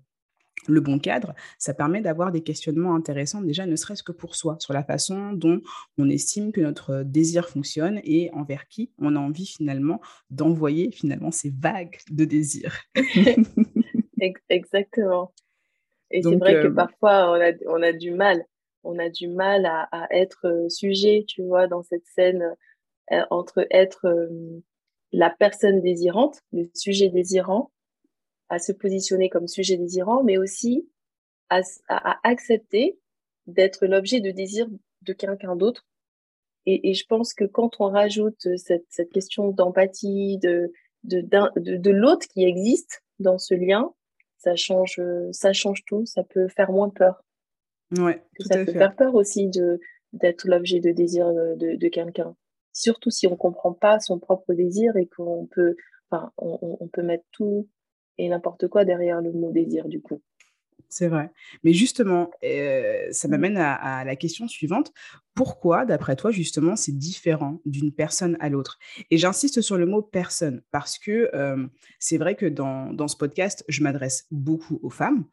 le 0.67 0.81
bon 0.81 0.99
cadre, 0.99 1.33
ça 1.57 1.73
permet 1.73 2.01
d'avoir 2.01 2.31
des 2.31 2.41
questionnements 2.41 2.95
intéressants 2.95 3.41
déjà 3.41 3.65
ne 3.65 3.75
serait-ce 3.75 4.03
que 4.03 4.11
pour 4.11 4.35
soi 4.35 4.57
sur 4.59 4.73
la 4.73 4.83
façon 4.83 5.33
dont 5.33 5.61
on 5.97 6.09
estime 6.09 6.51
que 6.51 6.61
notre 6.61 7.03
désir 7.03 7.49
fonctionne 7.49 7.99
et 8.03 8.29
envers 8.33 8.67
qui 8.67 8.91
on 8.97 9.15
a 9.15 9.19
envie 9.19 9.45
finalement 9.45 10.01
d'envoyer 10.29 10.91
finalement 10.91 11.31
ces 11.31 11.49
vagues 11.49 11.97
de 12.09 12.25
désir. 12.25 12.75
Exactement. 14.49 15.33
Et 16.13 16.21
c'est 16.21 16.35
vrai 16.35 16.53
que 16.53 16.67
euh, 16.67 16.73
parfois, 16.73 17.31
on 17.31 17.41
a, 17.41 17.51
on 17.67 17.81
a 17.81 17.91
du 17.91 18.11
mal. 18.11 18.45
On 18.83 18.99
a 18.99 19.09
du 19.09 19.27
mal 19.27 19.65
à, 19.65 19.89
à 19.91 20.07
être 20.11 20.45
euh, 20.47 20.69
sujet, 20.69 21.25
tu 21.27 21.41
vois, 21.43 21.67
dans 21.67 21.81
cette 21.81 22.05
scène, 22.05 22.55
euh, 23.11 23.23
entre 23.31 23.65
être 23.71 24.29
la 25.11 25.29
personne 25.31 25.81
désirante, 25.81 26.41
le 26.53 26.69
sujet 26.75 27.09
désirant, 27.09 27.71
à 28.49 28.59
se 28.59 28.71
positionner 28.71 29.29
comme 29.29 29.47
sujet 29.47 29.75
désirant, 29.75 30.23
mais 30.23 30.37
aussi 30.37 30.87
à, 31.49 31.61
à, 31.89 32.19
accepter 32.23 32.99
d'être 33.47 33.85
l'objet 33.87 34.21
de 34.21 34.31
désir 34.31 34.67
de 35.01 35.13
quelqu'un 35.13 35.55
d'autre. 35.55 35.85
Et, 36.65 36.91
et, 36.91 36.93
je 36.93 37.05
pense 37.07 37.33
que 37.33 37.43
quand 37.43 37.71
on 37.79 37.89
rajoute 37.89 38.55
cette, 38.57 38.85
cette 38.89 39.11
question 39.11 39.49
d'empathie, 39.49 40.37
de, 40.37 40.71
de, 41.03 41.21
de, 41.21 41.75
de 41.75 41.91
l'autre 41.91 42.27
qui 42.27 42.45
existe 42.45 43.03
dans 43.19 43.37
ce 43.37 43.53
lien, 43.53 43.93
ça 44.43 44.55
change, 44.55 44.99
ça 45.31 45.53
change 45.53 45.85
tout. 45.85 46.05
Ça 46.05 46.23
peut 46.23 46.47
faire 46.47 46.71
moins 46.71 46.89
peur. 46.89 47.23
Ouais, 47.97 48.21
ça 48.39 48.63
peut 48.65 48.71
faire 48.71 48.95
peur 48.95 49.15
aussi 49.15 49.49
de 49.49 49.79
d'être 50.13 50.47
l'objet 50.47 50.79
de 50.79 50.91
désir 50.91 51.31
de, 51.33 51.75
de 51.75 51.87
quelqu'un. 51.87 52.35
Surtout 52.71 53.09
si 53.09 53.25
on 53.27 53.35
comprend 53.35 53.73
pas 53.73 53.99
son 53.99 54.19
propre 54.19 54.53
désir 54.53 54.95
et 54.95 55.07
qu'on 55.07 55.47
peut, 55.47 55.75
enfin, 56.09 56.31
on, 56.37 56.77
on, 56.79 56.87
peut 56.87 57.01
mettre 57.01 57.25
tout 57.31 57.67
et 58.19 58.29
n'importe 58.29 58.67
quoi 58.67 58.85
derrière 58.85 59.21
le 59.21 59.31
mot 59.31 59.51
désir 59.51 59.87
du 59.87 60.01
coup. 60.01 60.21
C'est 60.93 61.07
vrai. 61.07 61.31
Mais 61.63 61.73
justement, 61.73 62.29
ça 62.43 63.27
mmh. 63.27 63.31
m'amène 63.31 63.57
à, 63.57 64.05
la 64.05 64.15
question 64.15 64.47
suivante. 64.47 64.93
Pourquoi, 65.33 65.85
d'après 65.85 66.15
toi, 66.15 66.29
justement, 66.29 66.75
c'est 66.75 66.95
différent 66.95 67.59
d'une 67.65 67.91
personne 67.91 68.37
à 68.39 68.49
l'autre? 68.49 68.77
Et 69.09 69.17
j'insiste 69.17 69.61
sur 69.61 69.75
le 69.75 69.87
mot 69.87 70.03
personne 70.03 70.61
parce 70.69 70.99
que 70.99 71.31
c'est 71.97 72.19
vrai 72.19 72.35
que 72.35 72.45
dans, 72.45 73.07
ce 73.07 73.17
podcast, 73.17 73.65
je 73.67 73.81
m'adresse 73.81 74.27
beaucoup 74.29 74.79
aux 74.83 74.91
femmes. 74.91 75.25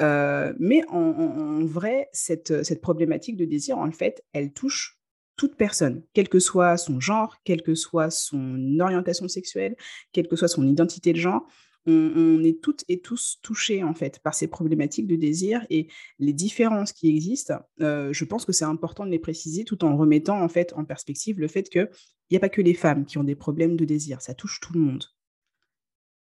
mais 0.00 0.82
en, 0.88 1.62
vrai, 1.66 2.08
cette, 2.14 2.64
cette 2.64 2.80
problématique 2.80 3.36
de 3.36 3.44
désir, 3.44 3.76
en 3.76 3.92
fait, 3.92 4.24
elle 4.32 4.54
touche 4.54 4.98
toute 5.36 5.56
personne, 5.56 6.04
quel 6.14 6.30
que 6.30 6.38
soit 6.38 6.78
son 6.78 7.00
genre, 7.00 7.36
quelle 7.44 7.62
que 7.62 7.74
soit 7.74 8.10
son 8.10 8.80
orientation 8.80 9.28
sexuelle, 9.28 9.76
quelle 10.12 10.28
que 10.28 10.36
soit 10.36 10.48
son 10.48 10.66
identité 10.66 11.12
de 11.12 11.18
genre 11.18 11.46
on, 11.86 12.42
est 12.44 12.60
toutes 12.62 12.84
et 12.88 13.00
tous 13.00 13.38
touchés 13.42 13.82
en 13.82 13.94
fait 13.94 14.20
par 14.20 14.34
ces 14.34 14.46
problématiques 14.46 15.06
de 15.06 15.16
désir 15.16 15.66
et 15.70 15.88
les 16.18 16.32
différences 16.32 16.92
qui 16.92 17.08
existent. 17.08 17.58
Euh, 17.80 18.12
je 18.12 18.24
pense 18.24 18.44
que 18.44 18.52
c'est 18.52 18.64
important 18.64 19.04
de 19.04 19.10
les 19.10 19.18
préciser 19.18 19.64
tout 19.64 19.84
en 19.84 19.96
remettant 19.96 20.40
en 20.40 20.48
fait 20.48 20.72
en 20.74 20.84
perspective 20.84 21.40
le 21.40 21.48
fait 21.48 21.68
qu'il 21.68 21.88
n'y 22.30 22.36
a 22.36 22.40
pas 22.40 22.48
que 22.48 22.62
les 22.62 22.74
femmes 22.74 23.04
qui 23.04 23.18
ont 23.18 23.24
des 23.24 23.34
problèmes 23.34 23.76
de 23.76 23.84
désir, 23.84 24.20
ça 24.20 24.34
touche 24.34 24.60
tout 24.60 24.72
le 24.72 24.80
monde. 24.80 25.04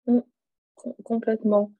Mmh, 0.06 0.20
complètement. 1.04 1.72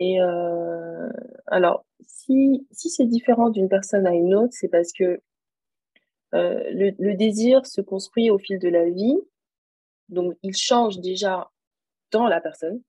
Et 0.00 0.20
euh, 0.20 1.08
alors, 1.46 1.86
si, 2.06 2.66
si 2.72 2.90
c'est 2.90 3.06
différent 3.06 3.50
d'une 3.50 3.68
personne 3.68 4.06
à 4.06 4.12
une 4.12 4.34
autre, 4.34 4.52
c'est 4.52 4.68
parce 4.68 4.92
que 4.92 5.20
euh, 6.34 6.64
le, 6.72 7.14
désir 7.14 7.64
se 7.64 7.80
construit 7.80 8.30
au 8.30 8.38
fil 8.38 8.58
de 8.58 8.68
la 8.68 8.90
vie. 8.90 9.16
Donc, 10.08 10.34
il 10.42 10.54
change 10.54 10.98
déjà 10.98 11.50
dans 12.10 12.26
la 12.26 12.40
personne. 12.40 12.82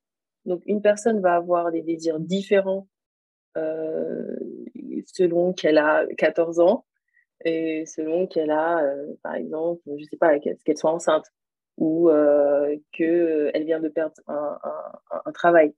Donc, 0.45 0.61
une 0.65 0.81
personne 0.81 1.21
va 1.21 1.35
avoir 1.35 1.71
des 1.71 1.81
désirs 1.81 2.19
différents 2.19 2.87
euh, 3.57 4.35
selon 5.05 5.53
qu'elle 5.53 5.77
a 5.77 6.05
14 6.17 6.59
ans 6.59 6.85
et 7.43 7.85
selon 7.85 8.27
qu'elle 8.27 8.51
a, 8.51 8.83
euh, 8.83 9.13
par 9.23 9.35
exemple, 9.35 9.81
je 9.85 9.91
ne 9.91 10.03
sais 10.03 10.17
pas, 10.17 10.39
qu'elle 10.39 10.77
soit 10.77 10.91
enceinte 10.91 11.25
ou 11.77 12.09
euh, 12.09 12.75
qu'elle 12.91 13.65
vient 13.65 13.79
de 13.79 13.89
perdre 13.89 14.15
un, 14.27 15.31
travail, 15.33 15.73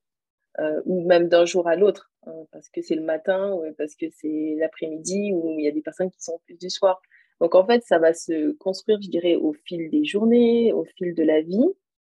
ou 0.85 1.05
même 1.05 1.27
d'un 1.27 1.45
jour 1.45 1.67
à 1.67 1.75
l'autre, 1.75 2.11
hein, 2.25 2.45
parce 2.51 2.69
que 2.69 2.81
c'est 2.81 2.95
le 2.95 3.03
matin 3.03 3.53
ou 3.53 3.63
parce 3.77 3.95
que 3.95 4.05
c'est 4.11 4.55
l'après-midi, 4.57 5.31
ou 5.33 5.55
il 5.57 5.65
y 5.65 5.67
a 5.67 5.71
des 5.71 5.81
personnes 5.81 6.11
qui 6.11 6.21
sont 6.21 6.39
plus 6.45 6.55
du 6.55 6.69
soir. 6.69 7.01
Donc 7.41 7.55
en 7.55 7.65
fait, 7.65 7.83
ça 7.83 7.99
va 7.99 8.13
se 8.13 8.51
construire, 8.53 8.99
je 9.01 9.09
dirais, 9.09 9.35
au 9.35 9.53
fil 9.53 9.89
des 9.89 10.05
journées, 10.05 10.71
au 10.73 10.83
fil 10.83 11.13
de 11.15 11.23
la 11.23 11.41
vie. 11.41 11.65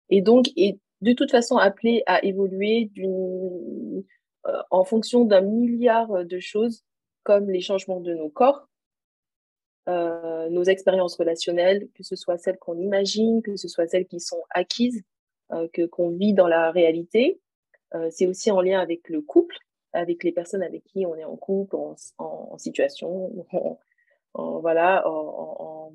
Et 0.10 0.22
donc, 0.22 0.48
de 1.02 1.14
toute 1.14 1.32
façon 1.32 1.58
appelé 1.58 2.04
à 2.06 2.24
évoluer 2.24 2.86
d'une, 2.94 4.04
euh, 4.48 4.62
en 4.72 4.84
fonction 4.84 5.26
d'un 5.26 5.42
milliard 5.42 6.26
de 6.26 6.40
choses, 6.40 6.84
comme 7.24 7.50
les 7.50 7.62
changements 7.62 8.00
de 8.00 8.14
nos 8.14 8.30
corps, 8.30 8.68
euh, 9.88 10.50
nos 10.50 10.64
expériences 10.64 11.16
relationnelles, 11.18 11.88
que 11.96 12.04
ce 12.04 12.16
soit 12.16 12.38
celles 12.38 12.58
qu'on 12.58 12.78
imagine, 12.78 13.42
que 13.42 13.56
ce 13.56 13.68
soit 13.68 13.88
celles 13.88 14.08
qui 14.08 14.20
sont 14.20 14.42
acquises, 14.52 15.04
euh, 15.52 15.68
que 15.74 15.86
qu'on 15.86 16.10
vit 16.10 16.34
dans 16.34 16.48
la 16.48 16.72
réalité. 16.72 17.40
c'est 18.10 18.28
aussi 18.28 18.52
en 18.52 18.60
lien 18.60 18.82
avec 18.82 19.08
le 19.10 19.22
couple, 19.22 19.56
avec 19.94 20.24
les 20.26 20.34
personnes 20.34 20.64
avec 20.64 20.84
qui 20.84 21.06
on 21.06 21.16
est 21.16 21.24
en 21.24 21.38
couple, 21.38 21.78
en, 21.78 21.96
en, 22.18 22.58
situation, 22.58 23.46
en, 24.34 24.60
voilà, 24.60 25.08
en, 25.08 25.94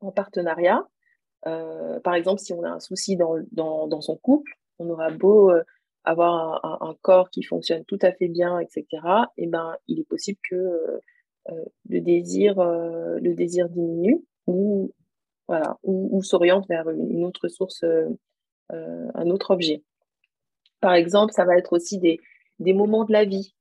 en 0.00 0.10
partenariat. 0.12 0.86
Euh, 1.46 2.00
par 2.00 2.14
exemple, 2.14 2.40
si 2.40 2.52
on 2.52 2.62
a 2.62 2.70
un 2.70 2.80
souci 2.80 3.16
dans, 3.16 3.36
dans, 3.52 4.00
son 4.00 4.16
couple, 4.16 4.52
on 4.78 4.88
aura 4.88 5.10
beau 5.10 5.50
euh, 5.50 5.62
avoir 6.04 6.82
un, 6.82 6.94
corps 7.02 7.30
qui 7.30 7.42
fonctionne 7.42 7.84
tout 7.84 7.98
à 8.02 8.12
fait 8.12 8.28
bien, 8.28 8.58
etc. 8.58 8.84
Et 9.36 9.44
eh 9.44 9.46
ben, 9.46 9.76
il 9.88 10.00
est 10.00 10.08
possible 10.08 10.38
que 10.48 10.54
euh, 10.54 11.64
le 11.88 12.00
désir, 12.00 12.56
le 12.58 13.34
désir 13.34 13.68
diminue 13.68 14.22
ou 14.46 14.92
voilà, 15.48 15.78
ou 15.82 16.22
s'oriente 16.22 16.66
vers 16.68 16.88
une 16.88 17.24
autre 17.24 17.48
source, 17.48 17.84
un 18.70 19.30
autre 19.30 19.50
objet. 19.52 19.82
Par 20.80 20.94
exemple, 20.94 21.32
ça 21.32 21.44
va 21.44 21.56
être 21.56 21.72
aussi 21.74 21.98
des, 21.98 22.18
des 22.58 22.72
moments 22.72 23.04
de 23.04 23.12
la 23.12 23.24
vie, 23.24 23.54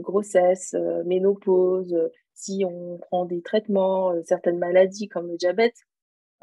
grossesse, 0.00 0.74
ménopause, 1.04 1.96
si 2.34 2.64
on 2.64 2.98
prend 2.98 3.24
des 3.24 3.42
traitements, 3.42 4.12
certaines 4.24 4.58
maladies 4.58 5.08
comme 5.08 5.28
le 5.28 5.36
diabète, 5.36 5.85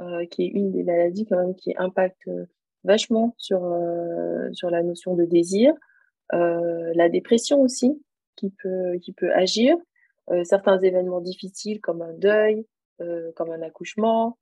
euh, 0.01 0.25
qui 0.25 0.45
est 0.45 0.47
une 0.47 0.71
des 0.71 0.83
maladies 0.83 1.27
quand 1.27 1.37
même 1.37 1.53
qui 1.53 1.71
impacte 1.77 2.27
euh, 2.27 2.45
vachement 2.83 3.35
sur, 3.37 3.63
euh, 3.63 4.49
sur 4.51 4.71
la 4.71 4.81
notion 4.81 5.15
de 5.15 5.23
désir. 5.23 5.73
la 6.31 7.09
dépression 7.09 7.61
aussi, 7.61 8.01
qui 8.35 8.49
peut, 8.49 8.97
qui 9.03 9.13
peut 9.13 9.31
agir. 9.33 9.77
certains 10.43 10.79
événements 10.79 11.21
difficiles 11.21 11.79
comme 11.79 12.01
un 12.01 12.13
deuil, 12.13 12.65
comme 13.35 13.51
un 13.51 13.61
accouchement. 13.61 14.37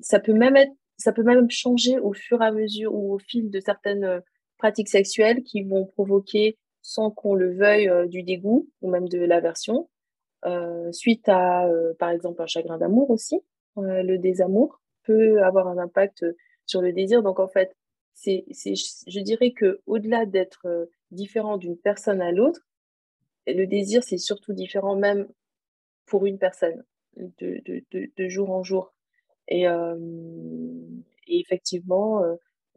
ça 0.00 0.18
peut 0.20 0.32
même 0.32 0.56
être 0.56 0.72
ça 0.96 1.12
peut 1.12 1.22
même 1.22 1.48
changer 1.48 2.00
au 2.00 2.12
fur 2.12 2.42
et 2.42 2.46
à 2.46 2.50
mesure 2.50 2.92
ou 2.92 3.14
au 3.14 3.18
fil 3.18 3.50
de 3.50 3.60
certaines 3.60 4.20
pratiques 4.58 4.88
sexuelles 4.88 5.44
qui 5.44 5.62
vont 5.62 5.86
provoquer, 5.86 6.58
sans 6.82 7.12
qu'on 7.12 7.34
le 7.34 7.54
veuille, 7.54 7.88
du 8.08 8.24
dégoût 8.24 8.68
ou 8.82 8.90
même 8.90 9.08
de 9.08 9.20
l'aversion, 9.20 9.88
euh, 10.44 10.90
suite 10.92 11.28
à, 11.28 11.68
par 11.98 12.10
exemple, 12.10 12.42
un 12.42 12.46
chagrin 12.46 12.78
d'amour 12.78 13.10
aussi. 13.10 13.40
Euh, 13.82 14.02
le 14.02 14.18
désamour 14.18 14.80
peut 15.04 15.42
avoir 15.42 15.68
un 15.68 15.78
impact 15.78 16.24
sur 16.66 16.82
le 16.82 16.92
désir. 16.92 17.22
Donc 17.22 17.40
en 17.40 17.48
fait, 17.48 17.74
c'est, 18.14 18.44
je 18.50 19.20
dirais 19.20 19.52
que 19.52 19.80
au-delà 19.86 20.26
d'être 20.26 20.66
euh, 20.66 20.86
différent 21.10 21.56
d'une 21.56 21.76
personne 21.76 22.20
à 22.20 22.32
l'autre, 22.32 22.60
le 23.46 23.66
désir 23.66 24.02
c'est 24.02 24.18
surtout 24.18 24.52
différent 24.52 24.96
même 24.96 25.26
pour 26.06 26.26
une 26.26 26.38
personne 26.38 26.84
de, 27.16 27.62
de, 27.90 28.28
jour 28.28 28.50
en 28.50 28.62
jour. 28.62 28.92
Et, 29.48 29.66
euh, 29.66 29.96
effectivement, 31.26 32.22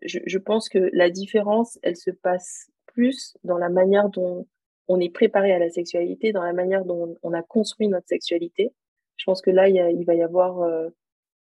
je, 0.01 0.37
pense 0.37 0.69
que 0.69 0.89
la 0.93 1.09
différence, 1.09 1.79
elle 1.83 1.97
se 1.97 2.11
passe 2.11 2.69
plus 2.87 3.37
dans 3.43 3.57
la 3.57 3.69
manière 3.69 4.09
dont 4.09 4.47
on 4.87 4.99
est 4.99 5.09
préparé 5.09 5.53
à 5.53 5.59
la 5.59 5.69
sexualité, 5.69 6.31
dans 6.33 6.43
la 6.43 6.53
manière 6.53 6.85
dont 6.85 7.17
on 7.23 7.33
a 7.33 7.41
construit 7.41 7.87
notre 7.87 8.07
sexualité, 8.07 8.73
je 9.21 9.25
pense 9.25 9.43
que 9.43 9.51
là, 9.51 9.69
il, 9.69 10.03
va 10.03 10.15
y 10.15 10.23
avoir 10.23 10.63
euh, 10.63 10.89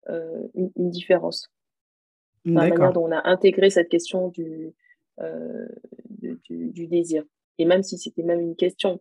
euh, 0.09 0.41
une, 0.55 0.89
différence. 0.89 1.51
Dans 2.43 2.63
la 2.63 2.69
manière 2.69 2.93
dont 2.93 3.05
on 3.05 3.11
a 3.11 3.29
intégré 3.29 3.69
cette 3.69 3.89
question 3.89 4.33
euh, 5.19 5.67
du, 6.09 6.71
du, 6.71 6.87
désir. 6.87 7.23
Et 7.59 7.65
même 7.65 7.83
si 7.83 7.99
c'était 7.99 8.23
même 8.23 8.39
une 8.39 8.55
question, 8.55 8.99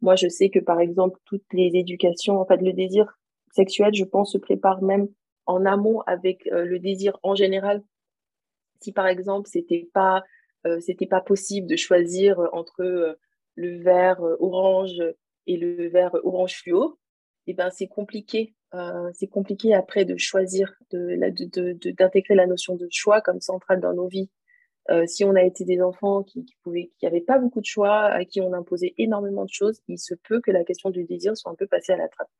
moi, 0.00 0.16
je 0.16 0.28
sais 0.28 0.48
que 0.48 0.60
par 0.60 0.80
exemple, 0.80 1.20
toutes 1.26 1.44
les 1.52 1.72
éducations, 1.74 2.40
en 2.40 2.46
fait, 2.46 2.56
le 2.62 2.72
désir 2.72 3.18
sexuel, 3.52 3.92
je 3.92 4.04
pense, 4.04 4.32
se 4.32 4.38
prépare 4.38 4.82
même 4.82 5.08
en 5.44 5.66
amont 5.66 6.00
avec 6.06 6.48
le 6.50 6.78
désir 6.78 7.18
en 7.22 7.34
général. 7.34 7.82
Si 8.80 8.92
par 8.92 9.08
exemple, 9.08 9.46
c'était 9.46 9.90
pas, 9.92 10.22
c'était 10.80 11.06
pas 11.06 11.20
possible 11.20 11.66
de 11.66 11.76
choisir 11.76 12.40
entre 12.52 13.18
le 13.56 13.82
vert 13.82 14.22
orange 14.40 15.02
et 15.46 15.58
le 15.58 15.88
vert 15.88 16.14
orange 16.24 16.62
fluo, 16.62 16.98
eh 17.46 17.54
ben, 17.54 17.70
c'est 17.70 17.86
compliqué. 17.86 18.54
Euh, 18.74 19.10
c'est 19.14 19.28
compliqué 19.28 19.74
après 19.74 20.04
de 20.04 20.16
choisir, 20.16 20.74
d'intégrer 20.90 21.48
de, 21.52 21.72
de, 21.78 22.34
la 22.34 22.46
notion 22.46 22.74
de 22.74 22.88
choix 22.90 23.20
comme 23.20 23.40
centrale 23.40 23.80
dans 23.80 23.94
nos 23.94 24.08
vies. 24.08 24.30
Euh, 24.90 25.06
si 25.06 25.24
on 25.24 25.34
a 25.34 25.42
été 25.42 25.64
des 25.64 25.80
enfants 25.82 26.22
qui, 26.22 26.44
qui 26.44 26.54
pouvaient, 26.62 26.90
qui 26.98 27.06
n'avaient 27.06 27.20
pas 27.20 27.38
beaucoup 27.38 27.60
de 27.60 27.66
choix, 27.66 28.04
à 28.04 28.24
qui 28.24 28.40
on 28.40 28.52
imposait 28.52 28.94
énormément 28.98 29.44
de 29.44 29.50
choses, 29.50 29.80
il 29.88 29.98
se 29.98 30.14
peut 30.14 30.40
que 30.40 30.50
la 30.50 30.64
question 30.64 30.90
du 30.90 31.04
désir 31.04 31.36
soit 31.36 31.50
un 31.50 31.56
peu 31.56 31.66
passée 31.66 31.92
à 31.92 31.96
la 31.96 32.08
trappe. 32.08 32.30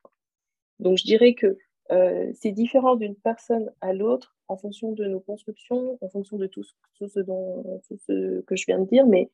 Donc 0.79 0.97
je 0.97 1.03
dirais 1.03 1.33
que 1.33 1.57
euh, 1.91 2.31
c'est 2.35 2.51
différent 2.51 2.95
d'une 2.95 3.15
personne 3.15 3.71
à 3.81 3.93
l'autre 3.93 4.35
en 4.47 4.57
fonction 4.57 4.91
de 4.91 5.05
nos 5.05 5.19
constructions, 5.19 5.97
en 6.01 6.09
fonction 6.09 6.37
de 6.37 6.47
tout 6.47 6.63
ce, 6.63 7.19
dont, 7.19 7.81
tout 7.87 7.97
ce 8.05 8.41
que 8.41 8.55
je 8.55 8.65
viens 8.65 8.79
de 8.79 8.87
dire, 8.87 9.05
mais, 9.05 9.29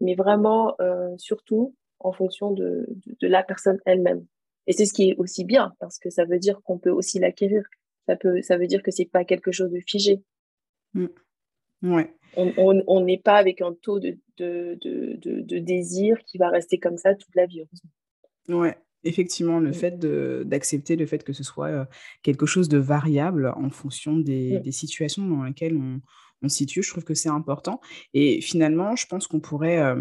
mais 0.00 0.14
vraiment 0.14 0.76
surtout 1.18 1.74
en 2.00 2.12
fonction 2.12 2.50
de, 2.50 2.88
de 3.20 3.28
la 3.28 3.42
personne 3.42 3.78
elle-même. 3.84 4.26
Et 4.66 4.72
c'est 4.72 4.86
ce 4.86 4.92
qui 4.92 5.10
est 5.10 5.16
aussi 5.16 5.44
bien, 5.44 5.72
parce 5.78 5.98
que 5.98 6.10
ça 6.10 6.24
veut 6.24 6.38
dire 6.38 6.60
qu'on 6.62 6.78
peut 6.78 6.90
aussi 6.90 7.18
l'acquérir. 7.18 7.62
Ça, 8.06 8.16
peut, 8.16 8.42
ça 8.42 8.56
veut 8.56 8.66
dire 8.66 8.82
que 8.82 8.90
c'est 8.90 9.04
pas 9.04 9.24
quelque 9.24 9.52
chose 9.52 9.70
de 9.70 9.80
figé. 9.86 10.22
Mm. 10.94 11.06
Ouais. 11.82 12.12
On 12.36 13.00
n'est 13.00 13.18
pas 13.18 13.36
avec 13.36 13.60
un 13.60 13.72
taux 13.72 13.98
de, 13.98 14.18
de, 14.36 14.78
de, 14.82 15.18
de, 15.40 15.58
désir 15.58 16.18
qui 16.24 16.38
va 16.38 16.50
rester 16.50 16.78
comme 16.78 16.98
ça 16.98 17.14
toute 17.14 17.34
la 17.34 17.46
vie, 17.46 17.60
heureusement. 17.60 18.60
Ouais, 18.60 18.76
effectivement, 19.04 19.58
le 19.58 19.70
mm. 19.70 19.74
fait 19.74 19.98
d'accepter 20.46 20.96
le 20.96 21.06
fait 21.06 21.24
que 21.24 21.32
ce 21.32 21.44
soit 21.44 21.68
euh, 21.68 21.84
quelque 22.22 22.46
chose 22.46 22.68
de 22.68 22.78
variable 22.78 23.52
en 23.56 23.70
fonction 23.70 24.16
des, 24.16 24.58
mm. 24.58 24.62
des 24.62 24.72
situations 24.72 25.26
dans 25.26 25.44
lesquelles 25.44 25.76
on, 25.76 26.00
on 26.42 26.48
situe. 26.48 26.82
Je 26.82 26.90
trouve 26.90 27.04
que 27.04 27.14
c'est 27.14 27.28
important. 27.28 27.80
Et 28.14 28.40
finalement, 28.40 28.96
je 28.96 29.06
pense 29.06 29.26
qu'on 29.26 29.40
pourrait, 29.40 29.78
euh, 29.78 29.96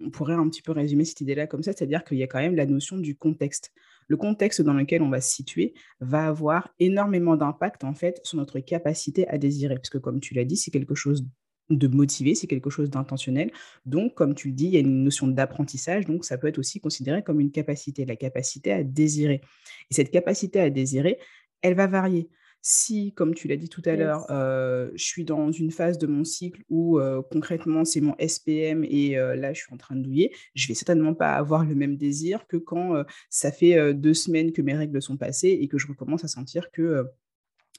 on 0.00 0.10
pourrait 0.10 0.34
un 0.34 0.48
petit 0.48 0.62
peu 0.62 0.72
résumer 0.72 1.04
cette 1.04 1.20
idée-là 1.20 1.46
comme 1.46 1.62
ça, 1.62 1.72
c'est-à-dire 1.72 2.04
qu'il 2.04 2.18
y 2.18 2.22
a 2.22 2.26
quand 2.26 2.40
même 2.40 2.56
la 2.56 2.66
notion 2.66 2.98
du 2.98 3.16
contexte 3.16 3.72
le 4.10 4.16
contexte 4.16 4.60
dans 4.60 4.74
lequel 4.74 5.02
on 5.02 5.08
va 5.08 5.20
se 5.20 5.32
situer 5.32 5.72
va 6.00 6.26
avoir 6.26 6.74
énormément 6.80 7.36
d'impact 7.36 7.84
en 7.84 7.94
fait 7.94 8.20
sur 8.24 8.38
notre 8.38 8.58
capacité 8.58 9.26
à 9.28 9.38
désirer. 9.38 9.76
Parce 9.76 9.88
que 9.88 9.98
comme 9.98 10.18
tu 10.18 10.34
l'as 10.34 10.44
dit, 10.44 10.56
c'est 10.56 10.72
quelque 10.72 10.96
chose 10.96 11.24
de 11.70 11.86
motiver, 11.86 12.34
c'est 12.34 12.48
quelque 12.48 12.70
chose 12.70 12.90
d'intentionnel. 12.90 13.52
Donc, 13.86 14.14
comme 14.14 14.34
tu 14.34 14.48
le 14.48 14.54
dis, 14.54 14.64
il 14.64 14.72
y 14.72 14.76
a 14.76 14.80
une 14.80 15.04
notion 15.04 15.28
d'apprentissage, 15.28 16.06
donc 16.06 16.24
ça 16.24 16.36
peut 16.38 16.48
être 16.48 16.58
aussi 16.58 16.80
considéré 16.80 17.22
comme 17.22 17.38
une 17.38 17.52
capacité, 17.52 18.04
la 18.04 18.16
capacité 18.16 18.72
à 18.72 18.82
désirer. 18.82 19.42
Et 19.90 19.94
cette 19.94 20.10
capacité 20.10 20.58
à 20.58 20.70
désirer, 20.70 21.20
elle 21.62 21.74
va 21.74 21.86
varier. 21.86 22.28
Si, 22.62 23.12
comme 23.14 23.34
tu 23.34 23.48
l'as 23.48 23.56
dit 23.56 23.68
tout 23.68 23.82
à 23.84 23.96
l'heure, 23.96 24.26
je 24.28 25.04
suis 25.04 25.24
dans 25.24 25.50
une 25.50 25.70
phase 25.70 25.98
de 25.98 26.06
mon 26.06 26.24
cycle 26.24 26.62
où 26.68 27.00
concrètement 27.30 27.84
c'est 27.84 28.00
mon 28.00 28.14
SPM 28.18 28.84
et 28.84 29.14
là 29.14 29.52
je 29.52 29.62
suis 29.62 29.72
en 29.72 29.78
train 29.78 29.96
de 29.96 30.02
douiller, 30.02 30.34
je 30.54 30.68
vais 30.68 30.74
certainement 30.74 31.14
pas 31.14 31.34
avoir 31.34 31.64
le 31.64 31.74
même 31.74 31.96
désir 31.96 32.46
que 32.46 32.56
quand 32.58 33.02
ça 33.30 33.50
fait 33.50 33.94
deux 33.94 34.14
semaines 34.14 34.52
que 34.52 34.62
mes 34.62 34.74
règles 34.74 35.00
sont 35.00 35.16
passées 35.16 35.58
et 35.60 35.68
que 35.68 35.78
je 35.78 35.86
recommence 35.86 36.24
à 36.24 36.28
sentir 36.28 36.70
que 36.70 37.06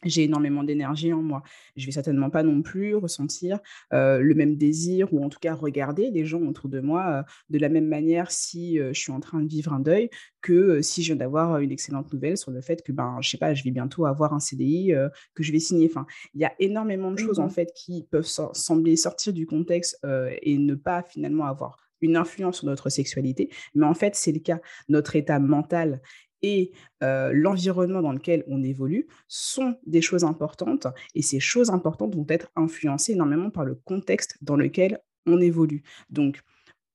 j'ai 0.03 0.23
énormément 0.23 0.63
d'énergie 0.63 1.13
en 1.13 1.21
moi. 1.21 1.43
Je 1.75 1.85
vais 1.85 1.91
certainement 1.91 2.29
pas 2.29 2.43
non 2.43 2.61
plus 2.61 2.95
ressentir 2.95 3.59
le 3.91 4.33
même 4.33 4.55
désir 4.55 5.13
ou 5.13 5.23
en 5.23 5.29
tout 5.29 5.39
cas 5.39 5.53
regarder 5.53 6.11
les 6.11 6.25
gens 6.25 6.41
autour 6.41 6.69
de 6.69 6.79
moi 6.79 7.25
de 7.49 7.59
la 7.59 7.69
même 7.69 7.87
manière 7.87 8.31
si 8.31 8.77
je 8.77 8.99
suis 8.99 9.11
en 9.11 9.19
train 9.19 9.41
de 9.41 9.47
vivre 9.47 9.73
un 9.73 9.79
deuil 9.79 10.09
que 10.41 10.81
si 10.81 11.03
je 11.03 11.13
viens 11.13 11.17
d'avoir 11.17 11.59
une 11.59 11.71
excellente 11.71 12.11
nouvelle 12.11 12.37
sur 12.37 12.51
le 12.51 12.61
fait 12.61 12.81
que 12.83 12.91
ben 12.91 13.17
je 13.21 13.29
sais 13.29 13.37
pas, 13.37 13.53
je 13.53 13.63
vais 13.63 13.71
bientôt 13.71 14.05
avoir 14.05 14.33
un 14.33 14.39
CDI 14.39 14.93
que 15.33 15.43
je 15.43 15.51
vais 15.51 15.59
signer. 15.59 15.87
Enfin, 15.89 16.05
il 16.33 16.41
y 16.41 16.45
a 16.45 16.53
énormément 16.59 17.11
de 17.11 17.19
choses 17.19 17.39
en 17.39 17.45
mmh 17.47 17.51
fait 17.51 17.71
qui 17.75 18.07
peuvent 18.09 18.27
sembler 18.53 18.95
sortir 18.95 19.33
du 19.33 19.45
contexte 19.45 19.99
et 20.41 20.57
ne 20.57 20.75
pas 20.75 21.03
finalement 21.03 21.45
avoir 21.45 21.77
une 22.03 22.17
influence 22.17 22.57
sur 22.57 22.65
notre 22.65 22.89
sexualité, 22.89 23.51
mais 23.75 23.85
en 23.85 23.93
fait, 23.93 24.15
c'est 24.15 24.31
le 24.31 24.39
cas. 24.39 24.59
Notre 24.89 25.15
état 25.15 25.37
mental 25.37 26.01
et 26.41 26.71
l'environnement 27.01 28.01
dans 28.01 28.11
lequel 28.11 28.43
on 28.47 28.63
évolue 28.63 29.07
sont 29.27 29.75
des 29.85 30.01
choses 30.01 30.23
importantes 30.23 30.87
et 31.15 31.21
ces 31.21 31.39
choses 31.39 31.69
importantes 31.69 32.15
vont 32.15 32.25
être 32.29 32.51
influencées 32.55 33.13
énormément 33.13 33.49
par 33.49 33.65
le 33.65 33.75
contexte 33.75 34.37
dans 34.41 34.55
lequel 34.55 34.99
on 35.25 35.39
évolue. 35.39 35.83
Donc, 36.09 36.41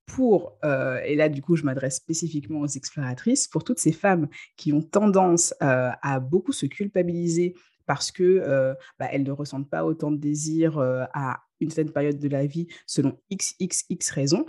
pour, 0.06 0.58
et 0.62 1.16
là 1.16 1.28
du 1.28 1.42
coup 1.42 1.56
je 1.56 1.64
m'adresse 1.64 1.96
spécifiquement 1.96 2.60
aux 2.60 2.66
exploratrices, 2.66 3.48
pour 3.48 3.64
toutes 3.64 3.80
ces 3.80 3.92
femmes 3.92 4.28
qui 4.56 4.72
ont 4.72 4.82
tendance 4.82 5.54
à 5.60 6.20
beaucoup 6.20 6.52
se 6.52 6.66
culpabiliser 6.66 7.54
parce 7.86 8.12
que 8.12 8.74
bah, 8.98 9.18
ne 9.18 9.30
ressentent 9.30 9.70
pas 9.70 9.84
autant 9.84 10.10
de 10.10 10.16
désir 10.16 10.78
à 10.78 11.40
une 11.60 11.70
certaine 11.70 11.92
période 11.92 12.18
de 12.18 12.28
la 12.28 12.46
vie 12.46 12.68
selon 12.86 13.18
XXX 13.32 14.10
raisons, 14.10 14.46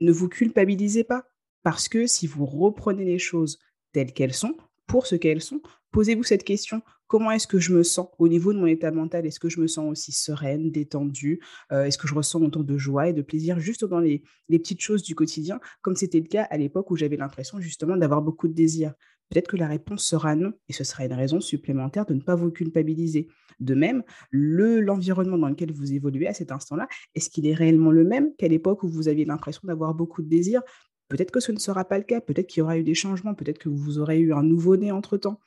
ne 0.00 0.12
vous 0.12 0.28
culpabilisez 0.28 1.04
pas 1.04 1.24
parce 1.62 1.88
que 1.88 2.06
si 2.06 2.26
vous 2.26 2.44
reprenez 2.44 3.04
les 3.04 3.18
choses 3.18 3.58
telles 3.92 4.12
qu'elles 4.12 4.34
sont, 4.34 4.56
pour 4.86 5.06
ce 5.06 5.14
qu'elles 5.14 5.42
sont. 5.42 5.60
Posez-vous 5.90 6.24
cette 6.24 6.44
question. 6.44 6.82
Comment 7.06 7.30
est-ce 7.30 7.46
que 7.46 7.58
je 7.58 7.74
me 7.74 7.82
sens 7.82 8.08
au 8.18 8.26
niveau 8.26 8.54
de 8.54 8.58
mon 8.58 8.66
état 8.66 8.90
mental? 8.90 9.26
Est-ce 9.26 9.38
que 9.38 9.50
je 9.50 9.60
me 9.60 9.66
sens 9.66 9.90
aussi 9.90 10.12
sereine, 10.12 10.70
détendue? 10.70 11.40
Euh, 11.70 11.84
Est-ce 11.84 11.98
que 11.98 12.08
je 12.08 12.14
ressens 12.14 12.40
autant 12.40 12.62
de 12.62 12.78
joie 12.78 13.08
et 13.08 13.12
de 13.12 13.20
plaisir 13.20 13.60
juste 13.60 13.84
dans 13.84 14.00
les, 14.00 14.22
petites 14.48 14.80
choses 14.80 15.02
du 15.02 15.14
quotidien, 15.14 15.60
comme 15.82 15.94
c'était 15.94 16.20
le 16.20 16.26
cas 16.26 16.44
à 16.44 16.56
l'époque 16.56 16.90
où 16.90 16.96
j'avais 16.96 17.16
l'impression 17.16 17.60
justement 17.60 17.96
d'avoir 17.96 18.22
beaucoup 18.22 18.48
de 18.48 18.54
désir 18.54 18.94
Peut-être 19.28 19.48
que 19.48 19.56
la 19.56 19.66
réponse 19.66 20.04
sera 20.04 20.34
non, 20.34 20.52
et 20.68 20.74
ce 20.74 20.84
sera 20.84 21.06
une 21.06 21.14
raison 21.14 21.40
supplémentaire 21.40 22.04
de 22.04 22.12
ne 22.12 22.20
pas 22.20 22.34
vous 22.34 22.50
culpabiliser. 22.50 23.28
De 23.60 23.74
même, 23.74 24.02
le, 24.30 24.80
l'environnement 24.80 25.38
dans 25.38 25.48
lequel 25.48 25.72
vous 25.72 25.94
évoluez 25.94 26.26
à 26.26 26.34
cet 26.34 26.52
instant-là, 26.52 26.86
est-ce 27.14 27.30
qu'il 27.30 27.46
est 27.46 27.54
réellement 27.54 27.90
le 27.90 28.04
même 28.04 28.34
qu'à 28.36 28.48
l'époque 28.48 28.82
où 28.82 28.88
vous 28.88 29.08
aviez 29.08 29.24
l'impression 29.24 29.62
d'avoir 29.64 29.94
beaucoup 29.94 30.20
de 30.20 30.28
désir 30.28 30.60
Peut-être 31.12 31.30
que 31.30 31.40
ce 31.40 31.52
ne 31.52 31.58
sera 31.58 31.84
pas 31.84 31.98
le 31.98 32.04
cas, 32.04 32.22
peut-être 32.22 32.46
qu'il 32.46 32.60
y 32.60 32.62
aura 32.62 32.78
eu 32.78 32.84
des 32.84 32.94
changements, 32.94 33.34
peut-être 33.34 33.58
que 33.58 33.68
vous 33.68 33.98
aurez 33.98 34.18
eu 34.18 34.32
un 34.32 34.42
nouveau-né 34.42 34.92
entre-temps. 34.92 35.38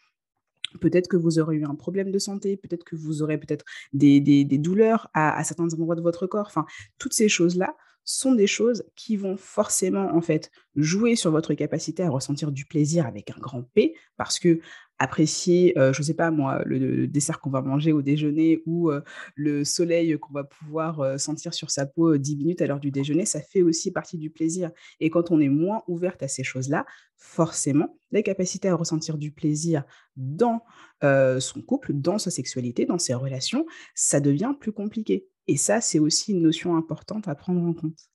Peut-être 0.80 1.08
que 1.08 1.18
vous 1.18 1.40
aurez 1.40 1.56
eu 1.56 1.66
un 1.66 1.74
problème 1.74 2.12
de 2.12 2.20
santé, 2.20 2.56
peut-être 2.56 2.84
que 2.84 2.96
vous 2.96 3.24
aurez 3.24 3.40
peut-être 3.40 3.66
des, 3.92 4.20
douleurs 4.60 5.10
à, 5.16 5.36
à, 5.36 5.44
certains 5.44 5.74
endroits 5.74 5.96
de 5.96 6.02
votre 6.02 6.28
corps. 6.28 6.46
Enfin, 6.46 6.68
toutes 7.00 7.14
ces 7.14 7.30
choses-là 7.30 7.76
sont 8.04 8.36
des 8.36 8.46
choses 8.46 8.84
qui 8.96 9.18
vont 9.18 9.38
forcément 9.38 10.16
en 10.16 10.22
fait 10.22 10.52
jouer 10.76 11.16
sur 11.16 11.32
votre 11.32 11.56
capacité 11.56 12.04
à 12.04 12.12
ressentir 12.12 12.52
du 12.52 12.66
plaisir 12.66 13.08
avec 13.08 13.32
un 13.32 13.40
grand 13.40 13.64
P, 13.74 13.96
parce 14.18 14.38
que 14.38 14.60
apprécier, 15.00 15.74
je 15.76 16.00
ne 16.00 16.04
sais 16.04 16.14
pas 16.14 16.32
moi, 16.32 16.62
le, 16.66 17.08
dessert 17.08 17.40
qu'on 17.40 17.50
va 17.50 17.62
manger 17.62 17.92
au 17.92 18.02
déjeuner 18.02 18.62
ou 18.66 18.92
le 19.36 19.64
soleil 19.64 20.18
qu'on 20.20 20.34
va 20.34 20.44
pouvoir 20.44 21.20
sentir 21.20 21.54
sur 21.54 21.70
sa 21.70 21.86
peau 21.86 22.18
10 22.18 22.38
minutes 22.38 22.62
à 22.62 22.68
l'heure 22.68 22.80
du 22.80 22.92
déjeuner, 22.92 23.26
ça 23.26 23.42
fait 23.42 23.62
aussi 23.62 23.92
partie 23.92 24.18
du 24.18 24.30
plaisir. 24.30 24.72
Et 25.00 25.10
quand 25.10 25.32
on 25.32 25.40
est 25.40 25.50
moins 25.50 25.84
ouverte 25.88 26.24
à 26.24 26.28
ces 26.28 26.44
choses-là, 26.44 26.86
forcément, 27.18 27.98
la 28.12 28.22
capacité 28.22 28.70
à 28.70 28.76
ressentir 28.76 29.18
du 29.18 29.32
plaisir 29.32 29.84
dans 30.16 30.62
son 31.02 31.62
couple, 31.62 31.94
dans 31.94 32.18
sa 32.18 32.32
sexualité, 32.32 32.86
dans 32.86 33.00
ses 33.00 33.14
relations, 33.14 33.66
ça 33.94 34.20
devient 34.20 34.54
plus 34.60 34.72
compliqué. 34.72 35.28
Et 35.48 35.58
ça, 35.58 35.82
c'est 35.82 36.00
aussi 36.00 36.32
une 36.32 36.42
notion 36.42 36.76
importante 36.76 37.28
à 37.28 37.36
prendre 37.36 37.62
en 37.62 37.74
compte. 37.74 38.10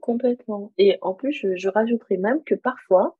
Complètement. 0.00 0.72
Et 0.78 0.98
en 1.02 1.14
plus, 1.14 1.32
je, 1.32 1.56
je 1.56 1.68
rajouterais 1.68 2.18
même 2.18 2.42
que 2.44 2.54
parfois, 2.54 3.18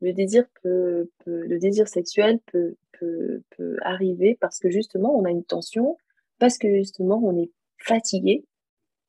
le 0.00 0.12
désir 0.12 0.44
peut, 0.62 1.10
le 1.26 1.58
désir 1.58 1.88
sexuel 1.88 2.40
peut, 2.52 2.76
peut, 2.98 3.42
peut, 3.56 3.76
arriver 3.82 4.36
parce 4.40 4.58
que 4.58 4.70
justement 4.70 5.14
on 5.16 5.24
a 5.24 5.30
une 5.30 5.44
tension, 5.44 5.96
parce 6.38 6.58
que 6.58 6.68
justement 6.74 7.20
on 7.22 7.36
est 7.36 7.50
fatigué 7.78 8.44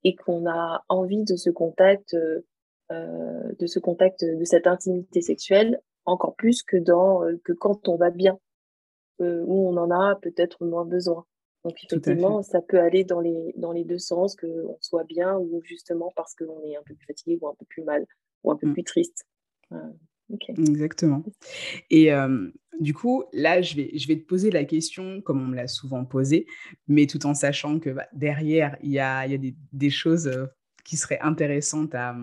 et 0.03 0.15
qu'on 0.15 0.49
a 0.49 0.83
envie 0.89 1.23
de 1.23 1.35
ce 1.35 1.49
contact, 1.49 2.15
euh, 2.91 3.51
de 3.59 3.67
ce 3.67 3.79
contact, 3.79 4.25
de 4.25 4.43
cette 4.43 4.67
intimité 4.67 5.21
sexuelle 5.21 5.81
encore 6.05 6.35
plus 6.35 6.63
que 6.63 6.77
dans 6.77 7.23
euh, 7.23 7.39
que 7.43 7.53
quand 7.53 7.87
on 7.87 7.95
va 7.95 8.09
bien, 8.09 8.39
euh, 9.21 9.43
où 9.45 9.67
on 9.67 9.77
en 9.77 9.91
a 9.91 10.15
peut-être 10.15 10.65
moins 10.65 10.85
besoin. 10.85 11.25
Donc 11.63 11.75
effectivement, 11.83 12.41
ça 12.41 12.61
peut 12.61 12.79
aller 12.79 13.03
dans 13.03 13.19
les 13.19 13.53
dans 13.55 13.71
les 13.71 13.83
deux 13.83 13.99
sens, 13.99 14.35
qu'on 14.35 14.77
soit 14.81 15.03
bien 15.03 15.37
ou 15.37 15.61
justement 15.63 16.11
parce 16.15 16.33
qu'on 16.33 16.63
est 16.63 16.75
un 16.75 16.81
peu 16.83 16.95
plus 16.95 17.05
fatigué 17.05 17.37
ou 17.39 17.47
un 17.47 17.55
peu 17.55 17.65
plus 17.65 17.83
mal 17.83 18.05
ou 18.43 18.51
un 18.51 18.55
peu 18.55 18.67
mmh. 18.67 18.73
plus 18.73 18.83
triste. 18.83 19.25
Exactement. 20.57 21.23
Et 21.89 22.11
du 22.79 22.93
coup, 22.93 23.23
là, 23.33 23.61
je 23.61 23.75
vais, 23.75 23.91
je 23.95 24.07
vais 24.07 24.15
te 24.15 24.25
poser 24.25 24.49
la 24.49 24.63
question 24.65 25.21
comme 25.21 25.41
on 25.41 25.47
me 25.47 25.55
l'a 25.55 25.67
souvent 25.67 26.03
posée, 26.05 26.47
mais 26.87 27.05
tout 27.05 27.25
en 27.25 27.33
sachant 27.33 27.79
que 27.79 27.91
bah, 27.91 28.07
derrière, 28.13 28.77
il 28.81 28.91
y 28.91 28.99
a, 28.99 29.27
y 29.27 29.35
a 29.35 29.51
des, 29.71 29.89
choses 29.89 30.31
qui 30.83 30.97
seraient 30.97 31.19
intéressantes 31.21 31.93
à, 31.93 32.15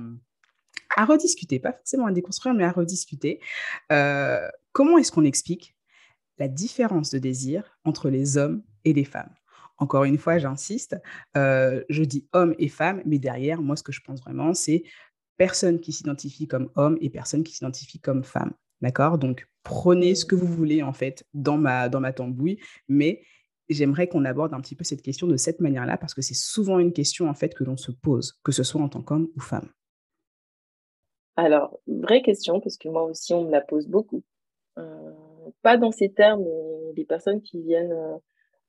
à 0.97 1.05
rediscuter, 1.05 1.61
pas 1.61 1.73
forcément 1.73 2.07
à 2.07 2.13
déconstruire, 2.13 2.55
mais 2.55 2.65
à 2.65 2.73
rediscuter. 2.73 3.41
comment 3.89 4.99
est-ce 4.99 5.13
qu'on 5.13 5.25
explique 5.25 5.77
la 6.39 6.49
différence 6.49 7.11
de 7.11 7.19
désir 7.19 7.79
entre 7.85 8.11
les 8.11 8.37
hommes 8.37 8.63
et 8.85 8.93
les 8.93 9.05
femmes? 9.05 9.33
Encore 9.79 10.03
une 10.05 10.19
fois, 10.19 10.39
j'insiste, 10.39 10.97
je 11.37 12.03
dis 12.03 12.29
homme 12.33 12.55
et 12.59 12.69
femme, 12.69 13.01
mais 13.07 13.19
derrière, 13.19 13.63
moi, 13.63 13.77
ce 13.77 13.85
que 13.85 13.93
je 13.93 14.01
pense 14.01 14.21
vraiment, 14.21 14.55
c'est 14.55 14.83
personne 15.39 15.81
qui 15.81 15.93
s'identifie 15.93 16.47
comme 16.47 16.71
homme 16.75 16.99
et 17.01 17.09
personne 17.09 17.43
qui 17.43 17.55
s'identifie 17.55 18.01
comme 18.01 18.25
femme. 18.25 18.53
D'accord? 18.81 19.19
Donc, 19.19 19.49
prenez 19.63 20.15
ce 20.15 20.25
que 20.25 20.35
vous 20.35 20.47
voulez, 20.47 20.83
en 20.83 20.93
fait, 20.93 21.25
dans 21.33 21.57
ma, 21.57 21.89
dans 21.89 22.01
ma 22.01 22.13
tambouille, 22.13 22.59
mais 22.89 23.23
j'aimerais 23.69 24.09
qu'on 24.09 24.25
aborde 24.25 24.55
un 24.55 24.61
petit 24.61 24.77
peu 24.77 24.85
cette 24.85 25.03
question 25.03 25.27
de 25.27 25.37
cette 25.37 25.61
manière-là, 25.61 25.97
parce 25.97 26.15
que 26.15 26.23
c'est 26.23 26.37
souvent 26.37 26.79
une 26.79 26.93
question, 26.93 27.29
en 27.29 27.35
fait, 27.35 27.55
que 27.55 27.65
l'on 27.65 27.77
se 27.77 27.91
pose, 27.91 28.39
que 28.45 28.53
ce 28.53 28.63
soit 28.63 28.81
en 28.81 28.89
tant 28.89 29.03
qu'homme 29.03 29.29
ou 29.37 29.41
femme. 29.41 29.69
Alors, 31.37 31.79
vraie 31.87 32.23
question, 32.23 32.61
parce 32.61 32.77
que 32.77 32.89
moi 32.89 33.05
aussi, 33.05 33.33
on 33.33 33.45
me 33.45 33.51
la 33.51 33.61
pose 33.61 33.87
beaucoup. 33.87 34.23
Euh, 34.79 35.13
pas 35.63 35.77
dans 35.77 35.93
ces 35.93 36.13
termes, 36.13 36.43
mais 36.43 36.93
les 36.97 37.05
personnes 37.05 37.43
qui 37.43 37.63
viennent 37.63 37.93
euh, 37.93 38.17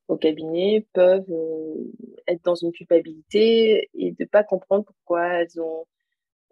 au 0.07 0.17
cabinet 0.17 0.87
peuvent 0.93 1.29
euh, 1.29 1.91
être 2.27 2.43
dans 2.43 2.55
une 2.55 2.71
culpabilité 2.71 3.89
et 3.93 4.11
de 4.11 4.25
pas 4.25 4.43
comprendre 4.43 4.85
pourquoi 4.85 5.25
elles 5.27 5.59
ont 5.61 5.85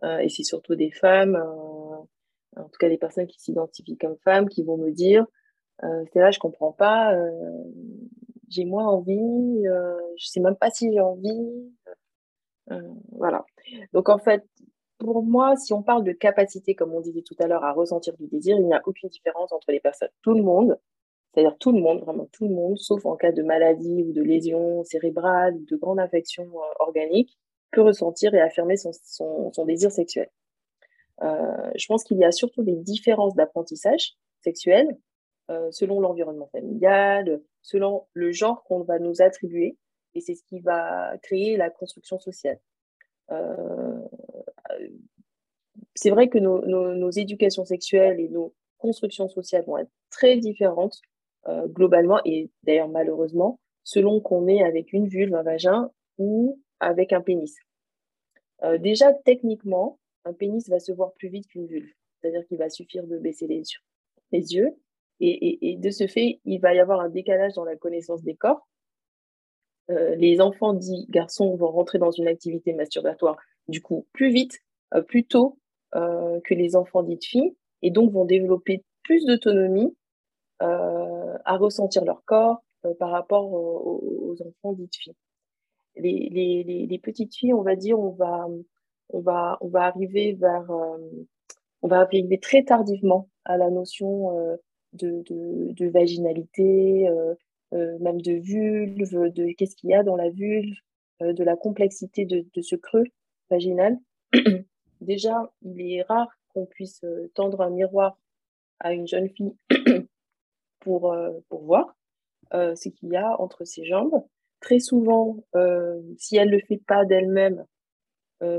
et 0.04 0.30
c'est 0.30 0.44
surtout 0.44 0.76
des 0.76 0.92
femmes, 0.92 1.36
euh, 1.36 2.62
en 2.62 2.70
tout 2.70 2.78
cas 2.80 2.90
des 2.90 2.98
personnes 2.98 3.28
qui 3.28 3.40
s'identifient 3.40 3.98
comme 3.98 4.18
femmes, 4.24 4.50
qui 4.50 4.64
vont 4.64 4.78
me 4.78 4.92
dire, 4.92 5.26
euh, 5.84 6.04
c'est 6.12 6.20
là, 6.20 6.32
je 6.32 6.40
comprends 6.40 6.72
pas, 6.72 7.16
j'ai 8.50 8.66
moins 8.66 8.88
envie, 8.88 9.64
je 10.18 10.26
sais 10.26 10.40
même 10.40 10.56
pas 10.56 10.72
si 10.72 10.92
j'ai 10.92 11.02
envie. 11.02 11.72
voilà. 13.12 13.46
Donc 13.94 14.10
en 14.10 14.18
fait, 14.18 14.44
pour 14.98 15.24
moi, 15.24 15.56
si 15.56 15.74
on 15.74 15.84
parle 15.84 16.04
de 16.04 16.12
capacité, 16.12 16.74
comme 16.76 16.94
on 16.94 17.02
disait 17.02 17.22
tout 17.22 17.36
à 17.40 17.48
l'heure, 17.48 17.64
à 17.64 17.74
ressentir 17.74 18.16
du 18.18 18.28
désir, 18.28 18.58
il 18.58 18.66
n'y 18.66 18.74
a 18.74 18.82
aucune 18.86 19.10
différence 19.10 19.52
entre 19.52 19.72
les 19.72 19.80
personnes. 19.80 20.10
Tout 20.24 20.34
le 20.34 20.42
monde, 20.42 20.80
c'est-à-dire 21.34 21.58
tout 21.60 21.72
le 21.72 21.80
monde, 21.80 22.00
vraiment 22.02 22.28
tout 22.32 22.48
le 22.48 22.54
monde, 22.54 22.78
sauf 22.78 23.06
en 23.06 23.16
cas 23.16 23.32
de 23.32 23.44
maladie 23.44 24.04
ou 24.04 24.12
de 24.12 24.24
lésion 24.24 24.84
cérébrale 24.84 25.64
de 25.66 25.76
grande 25.76 26.00
infection 26.00 26.48
organique, 26.80 27.38
peut 27.72 27.82
ressentir 27.82 28.34
et 28.34 28.42
affirmer 28.42 28.76
son, 28.78 29.52
désir 29.66 29.92
sexuel. 29.92 30.30
Euh, 31.22 31.72
je 31.76 31.86
pense 31.88 32.04
qu'il 32.04 32.18
y 32.18 32.24
a 32.24 32.32
surtout 32.32 32.64
des 32.64 32.76
différences 32.76 33.36
d'apprentissage 33.36 34.14
sexuel 34.44 34.98
euh, 35.50 35.72
selon 35.72 36.00
l'environnement 36.00 36.48
familial, 36.52 37.42
selon 37.62 38.06
le 38.14 38.32
genre 38.32 38.64
qu'on 38.64 38.82
va 38.82 39.00
nous 39.00 39.22
attribuer, 39.22 39.78
et 40.14 40.22
c'est 40.22 40.36
ce 40.36 40.44
qui 40.44 40.60
va 40.60 41.18
créer 41.24 41.58
la 41.58 41.70
construction 41.70 42.20
sociale. 42.20 42.60
Euh, 43.32 44.00
c'est 45.96 46.10
vrai 46.10 46.30
que 46.30 46.38
nos, 46.38 46.66
nos, 46.66 46.94
nos, 46.94 47.10
éducations 47.10 47.66
sexuelles 47.66 48.20
et 48.20 48.30
nos 48.30 48.54
constructions 48.78 49.28
sociales 49.28 49.64
vont 49.66 49.78
être 49.78 49.92
très 50.10 50.38
différentes 50.38 51.02
globalement, 51.68 52.20
et 52.26 52.52
d'ailleurs 52.64 52.90
malheureusement, 52.90 53.58
selon 53.86 54.20
qu'on 54.20 54.50
est 54.50 54.62
avec 54.62 54.92
une 54.92 55.08
vulve, 55.08 55.34
un 55.34 55.44
vagin 55.44 55.90
ou 56.18 56.60
avec 56.80 57.14
un 57.14 57.22
pénis. 57.22 57.56
déjà, 58.80 59.14
techniquement, 59.14 60.00
un 60.26 60.34
pénis 60.34 60.68
va 60.70 60.80
se 60.80 60.92
voir 60.92 61.14
plus 61.14 61.30
vite 61.30 61.48
qu'une 61.48 61.68
vulve. 61.68 61.92
C'est-à-dire 62.20 62.46
qu'il 62.48 62.58
va 62.58 62.70
suffire 62.70 63.06
de 63.06 63.18
baisser 63.18 63.48
les 63.48 64.56
yeux. 64.56 64.76
Et, 65.20 65.78
de 65.80 65.90
ce 65.90 66.08
fait, 66.08 66.40
il 66.46 66.60
va 66.60 66.74
y 66.74 66.80
avoir 66.80 67.00
un 67.00 67.10
décalage 67.10 67.54
dans 67.54 67.64
la 67.64 67.76
connaissance 67.76 68.24
des 68.24 68.36
corps. 68.36 68.68
les 69.90 70.42
enfants 70.42 70.74
dits 70.74 71.06
garçons 71.10 71.56
vont 71.56 71.72
rentrer 71.72 71.98
dans 71.98 72.12
une 72.12 72.28
activité 72.28 72.74
masturbatoire 72.74 73.38
du 73.68 73.82
coup 73.82 74.06
plus 74.14 74.30
vite, 74.30 74.60
plus 75.08 75.26
tôt 75.26 75.58
que 75.94 76.54
les 76.54 76.76
enfants 76.76 77.04
dites 77.04 77.26
filles, 77.26 77.56
et 77.82 77.92
donc 77.92 78.12
vont 78.12 78.26
développer 78.26 78.84
plus 79.04 79.26
d'autonomie 79.26 79.96
à 80.60 81.58
ressentir 81.58 82.06
leur 82.06 82.24
corps 82.26 82.64
par 83.00 83.10
rapport 83.10 83.52
aux, 83.52 84.36
enfants 84.46 84.74
dites 84.74 84.96
filles. 84.96 85.16
Les, 86.00 87.00
petites 87.02 87.36
filles, 87.36 87.54
on 87.54 87.62
va 87.62 87.76
dire, 87.76 88.00
on 88.00 88.12
va, 88.12 88.48
on 89.10 89.20
va, 89.20 89.58
on 89.62 89.68
va 89.68 89.84
arriver 89.84 90.34
vers, 90.34 90.70
on 91.82 91.88
va 91.88 92.08
très 92.42 92.64
tardivement 92.64 93.30
à 93.46 93.58
la 93.58 93.70
notion 93.70 94.32
de, 94.94 95.24
de, 95.30 95.72
de, 95.74 95.88
vaginalité, 95.88 97.10
même 97.72 98.22
de 98.22 98.34
vulve, 98.34 99.32
de 99.32 99.54
qu'est-ce 99.58 99.76
qu'il 99.76 99.90
y 99.90 99.94
a 99.94 100.04
dans 100.04 100.16
la 100.16 100.30
vulve, 100.30 100.76
de 101.22 101.44
la 101.44 101.56
complexité 101.56 102.26
de, 102.26 102.46
de 102.54 102.62
ce 102.62 102.76
creux 102.76 103.06
vaginal. 103.50 103.98
Déjà, 105.02 105.52
il 105.62 105.82
est 105.82 106.02
rare 106.04 106.30
qu'on 106.54 106.66
puisse 106.66 107.02
tendre 107.34 107.62
un 107.62 107.70
miroir 107.70 108.18
à 108.80 108.94
une 108.94 109.08
jeune 109.08 109.30
fille 109.30 109.56
pour, 110.80 111.16
pour 111.50 111.64
voir 111.64 111.96
ce 112.52 112.90
qu'il 112.90 113.10
y 113.10 113.16
a 113.16 113.40
entre 113.40 113.66
ses 113.66 113.86
jambes. 113.86 114.24
Très 114.60 114.80
souvent, 114.80 115.38
si 116.18 116.38
elle 116.38 116.50
ne 116.50 116.56
le 116.56 116.62
fait 116.68 116.82
pas 116.88 117.06
d'elle-même, 117.06 117.64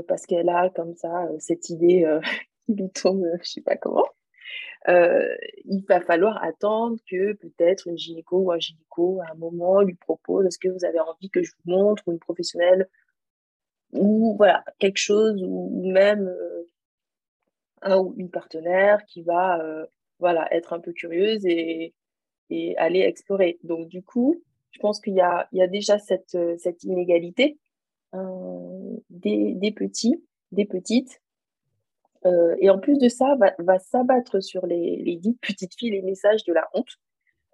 parce 0.07 0.25
qu'elle 0.25 0.49
a 0.49 0.69
comme 0.69 0.95
ça 0.95 1.27
cette 1.39 1.69
idée 1.69 2.05
qui 2.65 2.73
lui 2.73 2.89
tourne, 2.91 3.25
je 3.41 3.49
sais 3.49 3.61
pas 3.61 3.75
comment, 3.75 4.07
il 4.87 5.83
va 5.87 5.99
falloir 6.01 6.41
attendre 6.43 6.97
que 7.09 7.33
peut-être 7.33 7.87
une 7.87 7.97
gynéco 7.97 8.37
ou 8.37 8.51
un 8.51 8.59
gynéco 8.59 9.19
à 9.21 9.31
un 9.31 9.35
moment 9.35 9.81
lui 9.81 9.95
propose 9.95 10.45
est-ce 10.45 10.59
que 10.59 10.69
vous 10.69 10.85
avez 10.85 10.99
envie 10.99 11.29
que 11.29 11.43
je 11.43 11.51
vous 11.51 11.71
montre 11.71 12.03
ou 12.07 12.13
une 12.13 12.19
professionnelle 12.19 12.87
ou 13.91 14.35
voilà 14.37 14.63
quelque 14.79 14.97
chose 14.97 15.43
ou 15.43 15.91
même 15.91 16.33
un 17.81 17.97
ou 17.99 18.13
une 18.17 18.29
partenaire 18.29 19.03
qui 19.05 19.21
va 19.21 19.61
voilà 20.19 20.47
être 20.53 20.73
un 20.73 20.79
peu 20.79 20.93
curieuse 20.93 21.45
et, 21.45 21.93
et 22.49 22.77
aller 22.77 23.01
explorer. 23.01 23.59
Donc 23.63 23.87
du 23.87 24.03
coup 24.03 24.43
je 24.71 24.79
pense 24.79 24.99
qu'il 24.99 25.15
y 25.15 25.21
a, 25.21 25.47
déjà 25.67 25.97
cette, 25.99 26.37
cette 26.57 26.83
inégalité 26.83 27.57
des, 28.13 29.53
des 29.55 29.71
petits 29.71 30.23
des 30.51 30.65
petites 30.65 31.21
euh, 32.25 32.55
et 32.59 32.69
en 32.69 32.79
plus 32.79 32.97
de 32.97 33.07
ça, 33.07 33.37
va, 33.59 33.79
s'abattre 33.79 34.41
sur 34.41 34.65
les, 34.65 35.19
petites 35.41 35.75
filles 35.75 35.91
les 35.91 36.01
messages 36.01 36.43
de 36.43 36.53
la 36.53 36.67
honte. 36.73 36.97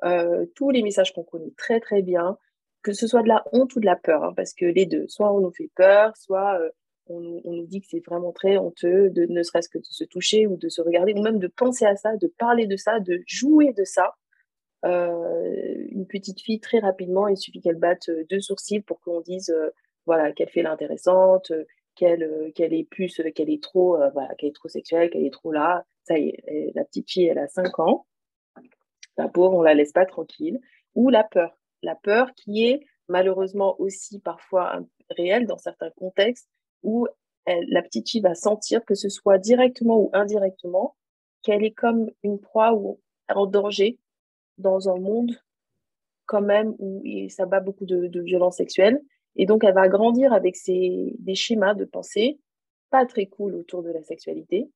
Euh, 0.03 0.45
tous 0.55 0.71
les 0.71 0.81
messages 0.81 1.13
qu'on 1.13 1.23
connaît 1.23 1.53
très 1.57 1.79
très 1.79 2.01
bien, 2.01 2.37
que 2.81 2.93
ce 2.93 3.07
soit 3.07 3.23
de 3.23 3.27
la 3.27 3.43
honte 3.53 3.75
ou 3.75 3.79
de 3.79 3.85
la 3.85 3.95
peur, 3.95 4.23
hein, 4.23 4.33
parce 4.35 4.53
que 4.53 4.65
les 4.65 4.85
deux, 4.85 5.07
soit 5.07 5.31
on 5.31 5.39
nous 5.39 5.51
fait 5.51 5.71
peur, 5.75 6.15
soit 6.17 6.59
euh, 6.59 6.69
on, 7.07 7.41
nous 7.45 7.65
dit 7.65 7.81
que 7.81 7.87
c'est 7.89 8.05
vraiment 8.05 8.31
très 8.31 8.57
honteux, 8.57 9.09
de 9.09 9.25
ne 9.25 9.43
serait-ce 9.43 9.69
que 9.69 9.77
de 9.77 9.85
se 9.85 10.03
toucher 10.03 10.47
ou 10.47 10.57
de 10.57 10.69
se 10.69 10.81
regarder, 10.81 11.13
ou 11.13 11.21
même 11.21 11.39
de 11.39 11.47
penser 11.47 11.85
à 11.85 11.95
ça, 11.95 12.17
de 12.17 12.27
parler 12.27 12.67
de 12.67 12.75
ça, 12.75 12.99
de 12.99 13.21
jouer 13.27 13.73
de 13.73 13.83
ça. 13.83 14.15
Euh, 14.85 15.87
une 15.89 16.05
petite 16.05 16.41
fille, 16.41 16.59
très 16.59 16.79
rapidement, 16.79 17.27
il 17.27 17.37
suffit 17.37 17.61
qu'elle 17.61 17.79
batte 17.79 18.09
deux 18.29 18.39
sourcils 18.39 18.81
pour 18.81 18.99
qu'on 19.01 19.21
dise 19.21 19.53
voilà, 20.05 20.31
qu'elle 20.31 20.49
fait 20.49 20.61
l'intéressante, 20.61 21.51
qu'elle 21.95 22.23
euh, 22.23 22.51
qu'elle 22.51 22.73
est 22.73 22.83
plus 22.83 23.19
euh, 23.19 23.31
qu'elle 23.31 23.49
est 23.49 23.63
trop 23.63 23.95
euh, 24.01 24.11
qu'elle 24.37 24.49
est 24.49 24.55
trop 24.55 24.67
sexuelle 24.67 25.09
qu'elle 25.09 25.25
est 25.25 25.33
trop 25.33 25.51
là. 25.51 25.85
Ça 26.03 26.17
y 26.19 26.29
est 26.29 26.71
la 26.75 26.83
petite 26.83 27.09
fille 27.09 27.25
elle 27.25 27.39
a 27.39 27.47
5 27.47 27.79
ans. 27.79 28.05
La 29.17 29.27
pauvre 29.27 29.57
on 29.57 29.61
la 29.61 29.73
laisse 29.73 29.93
pas 29.93 30.05
tranquille. 30.05 30.59
Ou 30.93 31.09
la 31.09 31.23
peur. 31.23 31.57
La 31.81 31.95
peur 31.95 32.33
qui 32.35 32.65
est 32.65 32.81
malheureusement 33.07 33.79
aussi 33.79 34.19
parfois 34.19 34.81
réelle 35.09 35.47
dans 35.47 35.57
certains 35.57 35.91
contextes 35.91 36.49
où 36.83 37.07
la 37.47 37.83
petite 37.83 38.09
fille 38.09 38.21
va 38.21 38.33
sentir 38.33 38.83
que 38.85 38.95
ce 38.95 39.09
soit 39.09 39.37
directement 39.37 39.99
ou 39.99 40.09
indirectement 40.13 40.95
qu'elle 41.43 41.63
est 41.63 41.73
comme 41.73 42.09
une 42.23 42.39
proie 42.39 42.73
ou 42.73 42.99
en 43.29 43.45
danger 43.45 43.99
dans 44.57 44.89
un 44.89 44.99
monde 44.99 45.31
quand 46.25 46.41
même 46.41 46.75
où 46.79 47.03
ça 47.29 47.45
bat 47.45 47.59
beaucoup 47.59 47.85
de, 47.85 48.19
violences 48.21 48.57
sexuelles 48.57 48.99
et 49.35 49.45
donc, 49.45 49.63
elle 49.63 49.73
va 49.73 49.87
grandir 49.87 50.33
avec 50.33 50.55
des 50.65 51.35
schémas 51.35 51.73
de 51.73 51.85
pensée 51.85 52.39
pas 52.89 53.05
très 53.05 53.25
cool 53.25 53.55
autour 53.55 53.83
de 53.83 53.91
la 53.91 54.03
sexualité. 54.03 54.69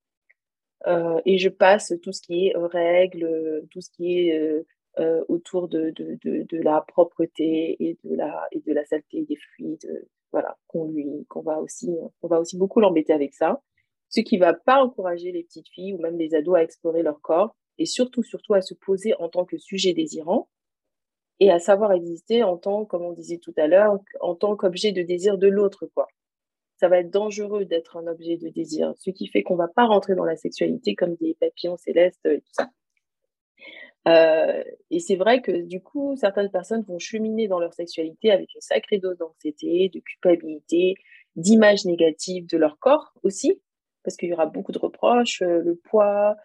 Euh, 0.87 1.21
et 1.25 1.37
je 1.37 1.49
passe 1.49 1.93
tout 2.01 2.11
ce 2.11 2.21
qui 2.21 2.47
est 2.47 2.55
euh, 2.55 2.67
règles, 2.67 3.65
tout 3.71 3.81
ce 3.81 3.89
qui 3.91 4.19
est 4.19 4.65
euh, 4.99 5.23
autour 5.27 5.67
de, 5.67 5.91
de, 5.95 6.57
la 6.57 6.81
propreté 6.81 7.77
et 7.79 7.97
de 8.03 8.15
la, 8.15 8.47
et 8.51 8.59
de 8.59 8.73
la 8.73 8.85
saleté 8.85 9.23
des 9.23 9.35
fluides, 9.35 10.07
voilà, 10.31 10.57
qu'on 10.67 10.89
lui, 10.89 11.25
qu'on 11.29 11.41
va 11.41 11.59
aussi, 11.59 11.89
on 12.21 12.27
va 12.27 12.39
aussi 12.39 12.57
beaucoup 12.57 12.79
l'embêter 12.79 13.13
avec 13.13 13.33
ça. 13.33 13.61
Ce 14.09 14.21
qui 14.21 14.37
va 14.37 14.53
pas 14.53 14.83
encourager 14.83 15.31
les 15.31 15.43
petites 15.43 15.69
filles 15.69 15.93
ou 15.93 15.99
même 15.99 16.17
les 16.17 16.33
ados 16.33 16.57
à 16.57 16.63
explorer 16.63 17.03
leur 17.03 17.21
corps 17.21 17.55
et 17.79 17.85
surtout, 17.85 18.23
surtout 18.23 18.53
à 18.53 18.61
se 18.61 18.73
poser 18.73 19.15
en 19.15 19.29
tant 19.29 19.45
que 19.45 19.57
sujet 19.57 19.93
désirant 19.93 20.49
et 21.39 21.51
à 21.51 21.59
savoir 21.59 21.93
exister 21.93 22.43
en 22.43 22.57
tant, 22.57 22.85
comme 22.85 23.03
on 23.03 23.13
disait 23.13 23.37
tout 23.37 23.53
à 23.57 23.67
l'heure, 23.67 23.97
en 24.19 24.35
tant 24.35 24.55
qu'objet 24.55 24.91
de 24.91 25.01
désir 25.01 25.37
de 25.37 25.47
l'autre, 25.47 25.87
quoi. 25.95 26.07
Ça 26.77 26.87
va 26.87 26.99
être 26.99 27.09
dangereux 27.09 27.65
d'être 27.65 27.97
un 27.97 28.07
objet 28.07 28.37
de 28.37 28.49
désir, 28.49 28.93
ce 28.97 29.09
qui 29.09 29.27
fait 29.27 29.43
qu'on 29.43 29.55
va 29.55 29.67
pas 29.67 29.85
rentrer 29.85 30.15
dans 30.15 30.23
la 30.25 30.35
sexualité 30.37 30.95
comme 30.95 31.15
des 31.15 31.35
papillons 31.39 31.77
célestes 31.77 32.25
et 32.25 32.39
tout 32.39 32.53
ça. 32.53 32.69
Euh, 34.07 34.63
et 34.89 34.99
c'est 34.99 35.17
vrai 35.17 35.41
que 35.41 35.51
du 35.51 35.81
coup, 35.81 36.15
certaines 36.15 36.49
personnes 36.49 36.83
vont 36.83 36.99
cheminer 36.99 37.47
dans 37.47 37.59
leur 37.59 37.73
sexualité 37.73 38.31
avec 38.31 38.53
une 38.55 38.61
sacrée 38.61 38.97
dose 38.97 39.17
d'anxiété, 39.17 39.89
de 39.93 39.99
culpabilité, 39.99 40.95
d'image 41.35 41.85
négative 41.85 42.47
de 42.47 42.57
leur 42.57 42.79
corps 42.79 43.13
aussi, 43.23 43.61
parce 44.03 44.15
qu'il 44.15 44.29
y 44.29 44.33
aura 44.33 44.45
beaucoup 44.45 44.71
de 44.71 44.79
reproches, 44.79 45.41
euh, 45.41 45.61
le 45.61 45.75
poids, 45.75 46.35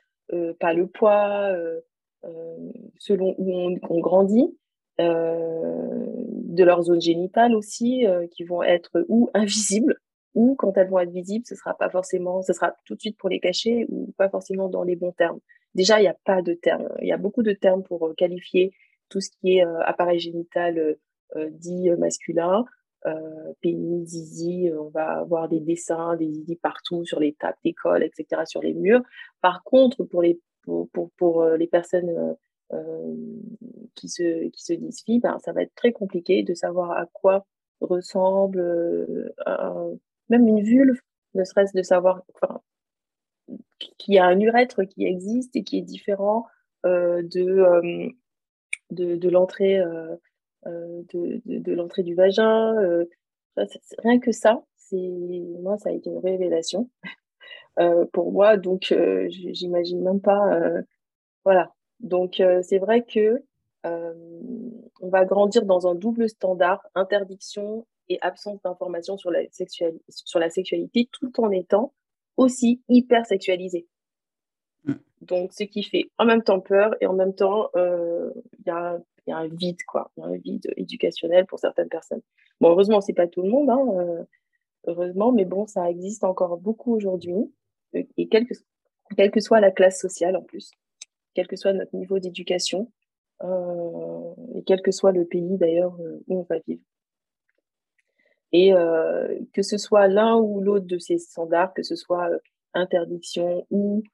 pas 0.61 0.73
le 0.73 0.87
poids, 0.87 1.51
euh, 1.53 1.81
euh 2.25 2.57
selon 2.99 3.35
où 3.39 3.53
on, 3.53 4.01
grandit. 4.01 4.57
Euh, 5.01 6.07
de 6.55 6.63
leur 6.63 6.83
zone 6.83 7.01
génitale 7.01 7.57
aussi, 7.57 8.07
euh, 8.07 8.29
qui 8.29 8.45
vont 8.45 8.63
être 8.63 9.05
ou 9.09 9.29
invisibles, 9.35 9.97
ou 10.35 10.55
quand 10.55 10.77
elles 10.77 10.89
vont 10.89 11.01
être 11.01 11.11
visibles, 11.11 11.45
ce 11.49 11.57
sera 11.57 11.77
pas 11.77 11.91
forcément, 11.91 12.43
ce 12.43 12.53
sera 12.53 12.77
tout 12.85 12.95
de 12.95 13.01
suite 13.01 13.19
pour 13.19 13.29
les 13.29 13.41
cacher 13.41 13.87
ou 13.89 14.13
pas 14.17 14.29
forcément 14.29 14.69
dans 14.69 14.85
les 14.85 14.95
bons 14.95 15.11
termes. 15.11 15.41
Déjà, 15.75 15.99
il 15.99 16.03
n'y 16.03 16.09
a 16.09 16.17
pas 16.25 16.43
de 16.43 16.55
termes. 16.55 16.89
Il 17.03 17.09
y 17.09 17.13
a 17.13 17.17
beaucoup 17.17 17.43
de 17.43 17.53
termes 17.53 17.83
pour 17.83 18.07
euh, 18.07 18.15
qualifier 18.15 18.73
tout 19.09 19.21
ce 19.21 19.31
qui 19.31 19.57
est 19.59 19.63
appareil 19.85 20.19
génital 20.19 20.97
dit 21.51 21.91
masculin. 21.99 22.65
Euh, 23.07 23.53
pénis, 23.61 24.09
zizi, 24.09 24.71
on 24.79 24.89
va 24.89 25.19
avoir 25.19 25.49
des 25.49 25.61
dessins, 25.61 26.17
des 26.17 26.33
zizi 26.33 26.57
partout 26.57 27.05
sur 27.05 27.21
les 27.21 27.35
tables 27.35 27.59
d'école, 27.65 28.03
etc., 28.03 28.43
sur 28.47 28.63
les 28.63 28.73
murs. 28.73 29.03
Par 29.43 29.63
contre, 29.63 30.05
pour 30.05 30.23
les, 30.23 30.41
pour, 30.63 30.89
pour, 30.91 31.11
pour 31.19 31.45
les 31.45 31.67
personnes 31.67 32.37
euh, 32.73 33.15
qui, 33.95 34.09
se, 34.09 34.49
qui 34.49 34.65
se 34.65 34.73
disent 34.73 35.03
filles, 35.05 35.21
ben, 35.21 35.39
ça 35.39 35.53
va 35.53 35.63
être 35.63 35.75
très 35.75 35.93
compliqué 35.93 36.43
de 36.43 36.55
savoir 36.55 36.93
à 36.93 37.07
quoi 37.13 37.47
ressemble 37.81 38.59
euh, 38.59 39.95
même 40.29 40.49
une 40.49 40.63
vulve, 40.63 40.99
ne 41.35 41.45
serait-ce 41.45 41.77
de 41.77 41.83
savoir 41.83 42.23
qu'il 43.99 44.15
y 44.15 44.19
a 44.19 44.25
un 44.25 44.41
urètre 44.41 44.83
qui 44.85 45.05
existe 45.05 45.55
et 45.57 45.63
qui 45.63 45.79
est 45.79 45.83
différent 45.83 46.47
euh, 46.87 47.23
de, 47.23 48.11
de, 48.91 49.17
de 49.17 49.29
l'entrée 49.29 49.81
de, 50.67 51.41
de, 51.45 51.73
l'entrée 51.73 52.03
du 52.03 52.15
vagin. 52.15 52.75
rien 53.99 54.19
que 54.21 54.33
ça, 54.33 54.63
c'est 54.77 54.97
moi, 55.61 55.79
ça 55.79 55.91
a 55.91 55.93
été 55.93 56.11
une 56.11 56.19
révélation 56.19 56.91
pour 58.13 58.33
moi. 58.33 58.57
Donc, 58.57 58.95
j'imagine 59.29 60.03
même 60.03 60.21
pas. 60.21 60.61
voilà, 61.45 61.75
donc, 62.01 62.41
euh, 62.41 62.61
c'est 62.63 62.79
vrai 62.79 63.03
que 63.03 63.43
euh, 63.87 64.15
on 65.01 65.09
va 65.09 65.25
grandir 65.25 65.65
dans 65.65 65.87
un 65.87 65.95
double 65.95 66.29
standard, 66.29 66.87
interdiction 66.95 67.87
et 68.09 68.19
absence 68.21 68.61
d'information 68.63 69.17
sur, 69.17 69.31
la 69.31 69.41
sur 70.09 70.39
la 70.39 70.51
sexualité, 70.51 71.09
tout 71.13 71.41
en 71.41 71.51
étant 71.51 71.95
aussi 72.37 72.83
hyper 72.89 73.25
sexualisé. 73.27 73.87
Mm. 74.85 74.95
Donc, 75.23 75.53
ce 75.53 75.65
qui 75.65 75.83
fait 75.83 76.11
en 76.19 76.27
même 76.27 76.43
temps 76.43 76.61
peur 76.61 76.95
et 77.01 77.07
en 77.07 77.15
même 77.15 77.35
temps, 77.35 77.71
euh, 77.77 78.31
il 78.59 78.67
y, 78.67 78.71
a, 78.71 78.99
y, 79.31 79.33
a 79.33 79.39
un 79.39 79.49
vide, 79.49 79.83
quoi. 79.87 80.11
Il 80.17 80.25
un 80.25 80.37
vide 80.37 80.73
éducationnel 80.77 81.47
pour 81.47 81.59
certaines 81.59 81.89
personnes. 81.89 82.23
Bon, 82.61 82.71
heureusement, 82.71 83.01
c'est 83.01 83.13
pas 83.13 83.27
tout 83.27 83.43
le 83.43 83.51
monde, 83.51 83.71
hein, 83.71 84.27
heureusement, 84.87 85.33
mais 85.33 85.45
bon, 85.45 85.67
ça 85.67 85.91
existe 85.91 86.25
encore 86.25 86.59
beaucoup 86.59 86.95
aujourd'hui, 86.95 87.53
et 87.95 88.29
quelle 88.29 88.47
que, 88.47 88.55
quelle 89.17 89.31
que 89.31 89.41
soit 89.41 89.61
la 89.61 89.71
classe 89.71 90.01
sociale 90.01 90.37
en 90.37 90.43
plus 90.43 90.71
quel 91.35 91.49
que 91.49 91.57
soit 91.57 91.73
notre 91.73 91.95
niveau 91.95 92.19
d'éducation 92.19 92.91
euh, 93.43 94.35
et 94.55 94.63
quel 94.63 94.81
que 94.81 94.93
soit 94.93 95.13
le 95.13 95.27
pays 95.27 95.59
d'ailleurs 95.59 95.97
euh, 96.01 96.23
où 96.29 96.41
on 96.41 96.43
va 96.49 96.59
vivre. 96.67 96.83
Et 98.57 98.71
que 99.53 99.63
ce 99.63 99.77
soit 99.77 100.07
l'un 100.07 100.37
ou 100.37 100.61
l'autre 100.61 100.87
de 100.87 100.97
ces 100.99 101.19
standards, 101.19 101.75
que 101.75 101.83
ce 101.83 101.97
soit 101.97 102.31
interdiction 102.73 103.67
ou 103.71 104.05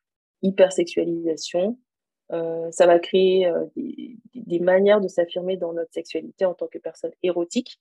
hypersexualisation, 0.41 1.79
ça 2.31 2.87
va 2.87 2.99
créer 2.99 3.53
des, 3.77 4.17
des, 4.35 4.61
manières 4.61 5.01
de 5.01 5.09
s'affirmer 5.09 5.57
dans 5.57 5.73
notre 5.73 5.93
sexualité 5.93 6.45
en 6.45 6.55
tant 6.55 6.69
que 6.69 6.79
personne 6.79 7.13
érotique, 7.23 7.81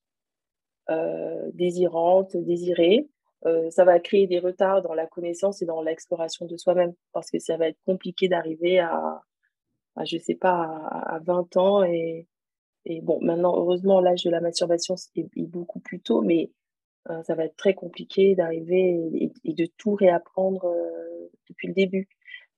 désirante, 1.53 2.35
désirée, 2.35 3.07
euh, 3.45 3.69
ça 3.71 3.85
va 3.85 3.99
créer 3.99 4.27
des 4.27 4.39
retards 4.39 4.81
dans 4.81 4.93
la 4.93 5.07
connaissance 5.07 5.62
et 5.62 5.65
dans 5.65 5.81
l'exploration 5.81 6.45
de 6.45 6.57
soi-même 6.57 6.93
parce 7.13 7.31
que 7.31 7.39
ça 7.39 7.55
va 7.55 7.69
être 7.69 7.79
compliqué 7.85 8.27
d'arriver 8.27 8.79
à, 8.79 9.23
à, 9.95 10.05
je 10.05 10.17
sais 10.17 10.35
pas, 10.35 10.88
à, 10.91 11.19
20 11.19 11.57
ans 11.57 11.83
et, 11.83 12.27
bon, 13.01 13.19
maintenant, 13.21 13.55
heureusement, 13.57 14.01
l'âge 14.01 14.23
de 14.23 14.29
la 14.29 14.41
masturbation 14.41 14.95
est, 15.15 15.45
beaucoup 15.45 15.79
plus 15.79 16.01
tôt, 16.01 16.21
mais 16.21 16.51
euh, 17.09 17.23
ça 17.23 17.35
va 17.35 17.45
être 17.45 17.55
très 17.55 17.73
compliqué 17.75 18.35
d'arriver 18.35 19.31
et, 19.45 19.53
de 19.53 19.65
tout 19.77 19.93
réapprendre 19.93 20.65
euh, 20.65 21.29
depuis 21.49 21.67
le 21.67 21.73
début. 21.73 22.09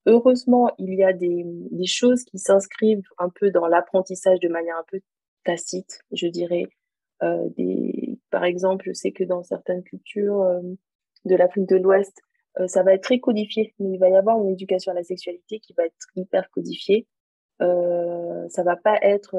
Heureusement, 0.05 0.71
il 0.79 0.93
y 0.95 1.03
a 1.03 1.13
des, 1.13 1.43
des 1.45 1.85
choses 1.85 2.23
qui 2.23 2.39
s'inscrivent 2.39 3.07
un 3.19 3.29
peu 3.29 3.51
dans 3.51 3.67
l'apprentissage 3.67 4.39
de 4.39 4.49
manière 4.49 4.77
un 4.77 4.85
peu 4.87 4.99
tacite, 5.43 5.99
je 6.11 6.27
dirais. 6.27 6.65
Euh, 7.23 7.49
des, 7.55 8.19
par 8.31 8.45
exemple, 8.45 8.85
je 8.87 8.93
sais 8.93 9.11
que 9.11 9.23
dans 9.23 9.43
certaines 9.43 9.83
cultures 9.83 10.41
euh, 10.41 10.61
de 11.25 11.35
l'Afrique 11.35 11.67
de 11.67 11.75
l'Ouest, 11.75 12.17
euh, 12.59 12.67
ça 12.67 12.81
va 12.81 12.93
être 12.93 13.03
très 13.03 13.19
codifié, 13.19 13.75
mais 13.79 13.91
il 13.91 13.99
va 13.99 14.09
y 14.09 14.15
avoir 14.15 14.41
une 14.41 14.49
éducation 14.49 14.91
à 14.91 14.95
la 14.95 15.03
sexualité 15.03 15.59
qui 15.59 15.73
va 15.73 15.85
être 15.85 15.95
hyper 16.15 16.49
codifiée. 16.49 17.07
Euh, 17.61 18.47
ça 18.49 18.63
va 18.63 18.75
pas 18.75 18.97
être 19.03 19.35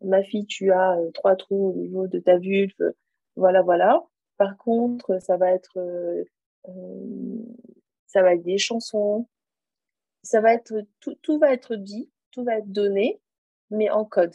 ma 0.00 0.24
fille, 0.24 0.44
tu 0.46 0.72
as 0.72 0.98
trois 1.14 1.36
trous 1.36 1.70
au 1.70 1.72
niveau 1.74 2.08
de 2.08 2.18
ta 2.18 2.36
vulve, 2.36 2.74
voilà, 3.36 3.62
voilà. 3.62 4.02
Par 4.36 4.56
contre, 4.58 5.22
ça 5.22 5.36
va 5.36 5.52
être 5.52 5.78
ça 8.06 8.22
va 8.22 8.34
être 8.34 8.42
des 8.42 8.58
chansons, 8.58 9.28
ça 10.22 10.40
va 10.40 10.54
être 10.54 10.74
tout, 11.00 11.14
tout 11.22 11.38
va 11.38 11.52
être 11.52 11.76
dit, 11.76 12.10
tout 12.30 12.44
va 12.44 12.58
être 12.58 12.70
donné, 12.70 13.20
mais 13.70 13.90
en 13.90 14.04
code. 14.04 14.34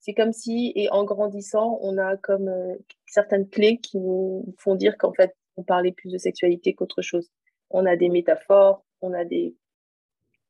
C'est 0.00 0.14
comme 0.14 0.32
si, 0.32 0.72
et 0.74 0.90
en 0.90 1.04
grandissant, 1.04 1.78
on 1.82 1.98
a 1.98 2.16
comme 2.16 2.48
euh, 2.48 2.76
certaines 3.06 3.48
clés 3.48 3.78
qui 3.78 3.98
nous 3.98 4.54
font 4.58 4.74
dire 4.74 4.96
qu'en 4.96 5.12
fait, 5.12 5.34
on 5.56 5.62
parlait 5.62 5.92
plus 5.92 6.12
de 6.12 6.18
sexualité 6.18 6.74
qu'autre 6.74 7.02
chose. 7.02 7.30
On 7.70 7.84
a 7.84 7.96
des 7.96 8.08
métaphores, 8.08 8.84
on 9.00 9.12
a 9.12 9.24
des, 9.24 9.54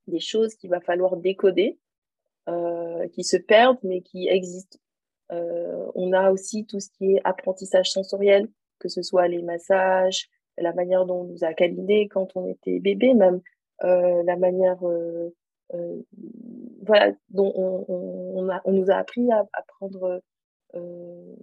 des 0.06 0.20
choses 0.20 0.54
qu'il 0.54 0.70
va 0.70 0.80
falloir 0.80 1.16
décoder, 1.16 1.78
euh, 2.48 3.08
qui 3.08 3.24
se 3.24 3.36
perdent, 3.36 3.78
mais 3.82 4.02
qui 4.02 4.28
existent. 4.28 4.78
Euh, 5.32 5.90
on 5.94 6.12
a 6.12 6.30
aussi 6.30 6.66
tout 6.66 6.80
ce 6.80 6.90
qui 6.90 7.14
est 7.14 7.20
apprentissage 7.24 7.90
sensoriel, 7.90 8.48
que 8.78 8.88
ce 8.88 9.02
soit 9.02 9.28
les 9.28 9.42
massages, 9.42 10.28
la 10.56 10.72
manière 10.72 11.06
dont 11.06 11.22
on 11.22 11.24
nous 11.24 11.44
a 11.44 11.52
câliné 11.54 12.08
quand 12.08 12.36
on 12.36 12.46
était 12.46 12.80
bébé, 12.80 13.14
même 13.14 13.40
la 13.82 14.36
manière 14.36 14.78
euh, 15.74 16.02
voilà, 16.86 17.12
dont 17.30 17.52
on, 17.54 18.48
on, 18.64 18.72
nous 18.72 18.90
a 18.90 18.94
appris 18.94 19.30
à, 19.30 19.46
prendre 19.78 20.22
euh, 20.74 21.34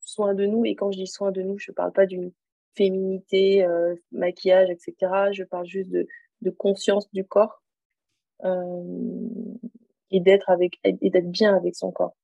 soin 0.00 0.34
de 0.34 0.44
nous. 0.46 0.64
Et 0.66 0.74
quand 0.74 0.90
je 0.92 0.98
dis 0.98 1.06
soin 1.06 1.32
de 1.32 1.42
nous, 1.42 1.58
je 1.58 1.70
ne 1.70 1.74
parle 1.74 1.92
pas 1.92 2.06
d'une 2.06 2.32
féminité, 2.76 3.64
euh, 3.64 3.94
maquillage, 4.12 4.70
etc. 4.70 5.32
Je 5.32 5.44
parle 5.44 5.66
juste 5.66 5.90
de, 5.90 6.06
de 6.42 6.50
conscience 6.50 7.10
du 7.12 7.24
corps 7.24 7.62
et 10.10 10.20
d'être 10.20 10.50
avec 10.50 10.78
et 10.84 11.08
d'être 11.08 11.30
bien 11.30 11.56
avec 11.56 11.74
son 11.76 11.90
corps. 11.90 12.14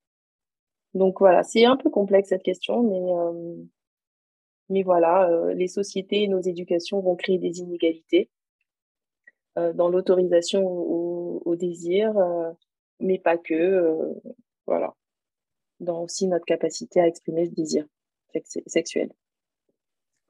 Donc 0.93 1.19
voilà, 1.19 1.41
c'est 1.41 1.65
un 1.65 1.77
peu 1.77 1.89
complexe 1.89 2.29
cette 2.29 2.43
question, 2.43 2.83
mais 2.83 3.65
mais 4.69 4.83
voilà, 4.83 5.27
les 5.55 5.67
sociétés 5.67 6.23
et 6.23 6.27
nos 6.27 6.41
éducations 6.41 6.99
vont 6.99 7.15
créer 7.15 7.39
des 7.39 7.59
inégalités. 7.59 8.29
Euh, 9.57 9.73
dans 9.73 9.89
l'autorisation 9.89 10.63
au, 10.65 11.55
désir, 11.57 12.17
euh, 12.17 12.51
mais 13.01 13.19
pas 13.19 13.37
que. 13.37 13.53
Euh, 13.53 14.13
voilà. 14.65 14.95
Dans 15.81 16.03
aussi 16.03 16.27
notre 16.27 16.45
capacité 16.45 17.01
à 17.01 17.07
exprimer 17.07 17.47
ce 17.47 17.51
désir 17.51 17.85
sexuel. 18.67 19.11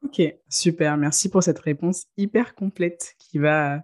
Ok, 0.04 0.22
super. 0.50 0.98
Merci 0.98 1.30
pour 1.30 1.44
cette 1.44 1.60
réponse 1.60 2.08
hyper 2.18 2.56
complète 2.56 3.14
qui 3.20 3.38
va 3.38 3.84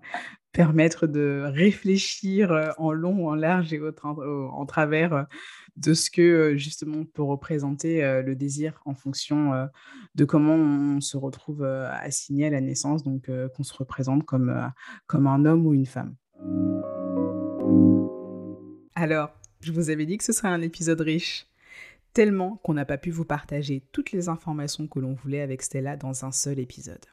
permettre 0.52 1.08
de 1.08 1.44
réfléchir 1.46 2.74
en 2.78 2.92
long, 2.92 3.28
en 3.28 3.36
large 3.36 3.74
et 3.74 3.82
en 4.04 4.66
travers 4.66 5.28
de 5.76 5.94
ce 5.94 6.10
que 6.10 6.56
justement 6.58 7.06
peut 7.06 7.22
représenter 7.22 8.02
le 8.24 8.36
désir 8.36 8.82
en 8.86 8.96
fonction 8.96 9.70
de 10.16 10.26
comment 10.26 10.56
on 10.56 11.02
se 11.02 11.18
retrouve 11.18 11.64
assigné 11.64 12.48
à 12.48 12.50
la 12.50 12.62
naissance, 12.62 13.04
donc 13.04 13.30
qu'on 13.56 13.64
se 13.64 13.74
représente 13.74 14.26
comme, 14.26 14.72
comme 15.06 15.28
un 15.28 15.46
homme 15.46 15.68
ou 15.68 15.74
une 15.74 15.86
femme. 15.86 16.16
Alors, 18.96 19.30
je 19.60 19.72
vous 19.72 19.92
avais 19.92 20.08
dit 20.08 20.18
que 20.18 20.24
ce 20.24 20.34
serait 20.34 20.48
un 20.48 20.62
épisode 20.62 21.02
riche, 21.02 21.48
tellement 22.14 22.56
qu'on 22.64 22.74
n'a 22.74 22.86
pas 22.86 22.98
pu 22.98 23.12
vous 23.12 23.26
partager 23.26 23.84
toutes 23.92 24.12
les 24.12 24.28
informations 24.28 24.88
que 24.88 25.00
l'on 25.00 25.14
voulait 25.14 25.42
avec 25.42 25.62
Stella 25.62 25.98
dans 25.98 26.26
un 26.26 26.32
seul 26.32 26.58
épisode. 26.58 27.06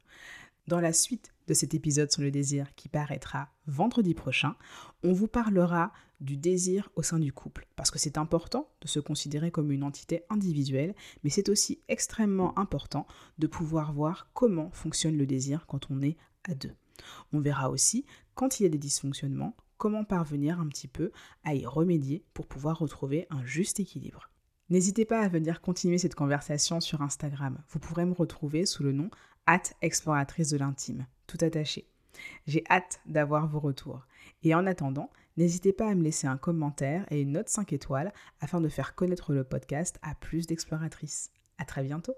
Dans 0.66 0.81
la 0.81 0.94
suite 0.94 1.35
de 1.46 1.53
cet 1.53 1.74
épisode 1.74 2.11
sur 2.11 2.22
le 2.22 2.31
désir 2.31 2.74
qui 2.74 2.88
paraîtra 2.88 3.50
vendredi 3.66 4.14
prochain, 4.14 4.57
on 5.03 5.12
vous 5.12 5.29
parlera 5.29 5.92
du 6.20 6.38
désir 6.38 6.88
au 6.96 7.03
sein 7.03 7.18
du 7.18 7.35
couple, 7.35 7.66
parce 7.77 7.90
que 7.90 7.98
c'est 7.98 8.16
important 8.16 8.70
de 8.81 8.88
se 8.88 8.98
considérer 8.98 9.50
comme 9.50 9.70
une 9.70 9.83
entité 9.83 10.22
individuelle, 10.31 10.94
mais 11.22 11.29
c'est 11.29 11.50
aussi 11.50 11.83
extrêmement 11.88 12.59
important 12.59 13.07
de 13.37 13.46
pouvoir 13.46 13.92
voir 13.92 14.31
comment 14.33 14.70
fonctionne 14.70 15.18
le 15.18 15.27
désir 15.27 15.66
quand 15.66 15.90
on 15.90 16.00
est 16.00 16.16
à 16.48 16.55
deux. 16.55 16.72
On 17.35 17.40
verra 17.40 17.68
aussi, 17.68 18.07
quand 18.35 18.59
il 18.59 18.62
y 18.62 18.66
a 18.66 18.70
des 18.70 18.79
dysfonctionnements, 18.79 19.55
comment 19.77 20.05
parvenir 20.05 20.61
un 20.61 20.68
petit 20.68 20.88
peu 20.88 21.12
à 21.44 21.55
y 21.55 21.66
remédier 21.66 22.24
pour 22.33 22.46
pouvoir 22.46 22.79
retrouver 22.79 23.27
un 23.29 23.44
juste 23.44 23.81
équilibre. 23.81 24.31
N'hésitez 24.70 25.05
pas 25.05 25.20
à 25.20 25.29
venir 25.29 25.61
continuer 25.61 25.98
cette 25.98 26.14
conversation 26.14 26.81
sur 26.81 27.03
Instagram. 27.03 27.62
Vous 27.68 27.79
pourrez 27.79 28.07
me 28.07 28.14
retrouver 28.14 28.64
sous 28.64 28.83
le 28.83 28.92
nom 28.92 29.11
hâte 29.46 29.74
exploratrice 29.83 30.50
de 30.50 30.59
l'intime, 30.59 31.07
tout 31.26 31.38
attaché. 31.40 31.87
J'ai 32.46 32.64
hâte 32.70 33.00
d'avoir 33.07 33.46
vos 33.46 33.61
retours. 33.61 34.07
Et 34.42 34.54
en 34.54 34.66
attendant, 34.66 35.11
n'hésitez 35.37 35.72
pas 35.72 35.88
à 35.88 35.94
me 35.94 36.02
laisser 36.02 36.26
un 36.26 36.37
commentaire 36.37 37.07
et 37.11 37.20
une 37.20 37.33
note 37.33 37.48
5 37.48 37.72
étoiles 37.72 38.12
afin 38.40 38.61
de 38.61 38.68
faire 38.68 38.94
connaître 38.94 39.33
le 39.33 39.44
podcast 39.44 39.98
à 40.02 40.14
plus 40.14 40.46
d'exploratrices. 40.46 41.30
À 41.59 41.64
très 41.64 41.83
bientôt! 41.83 42.14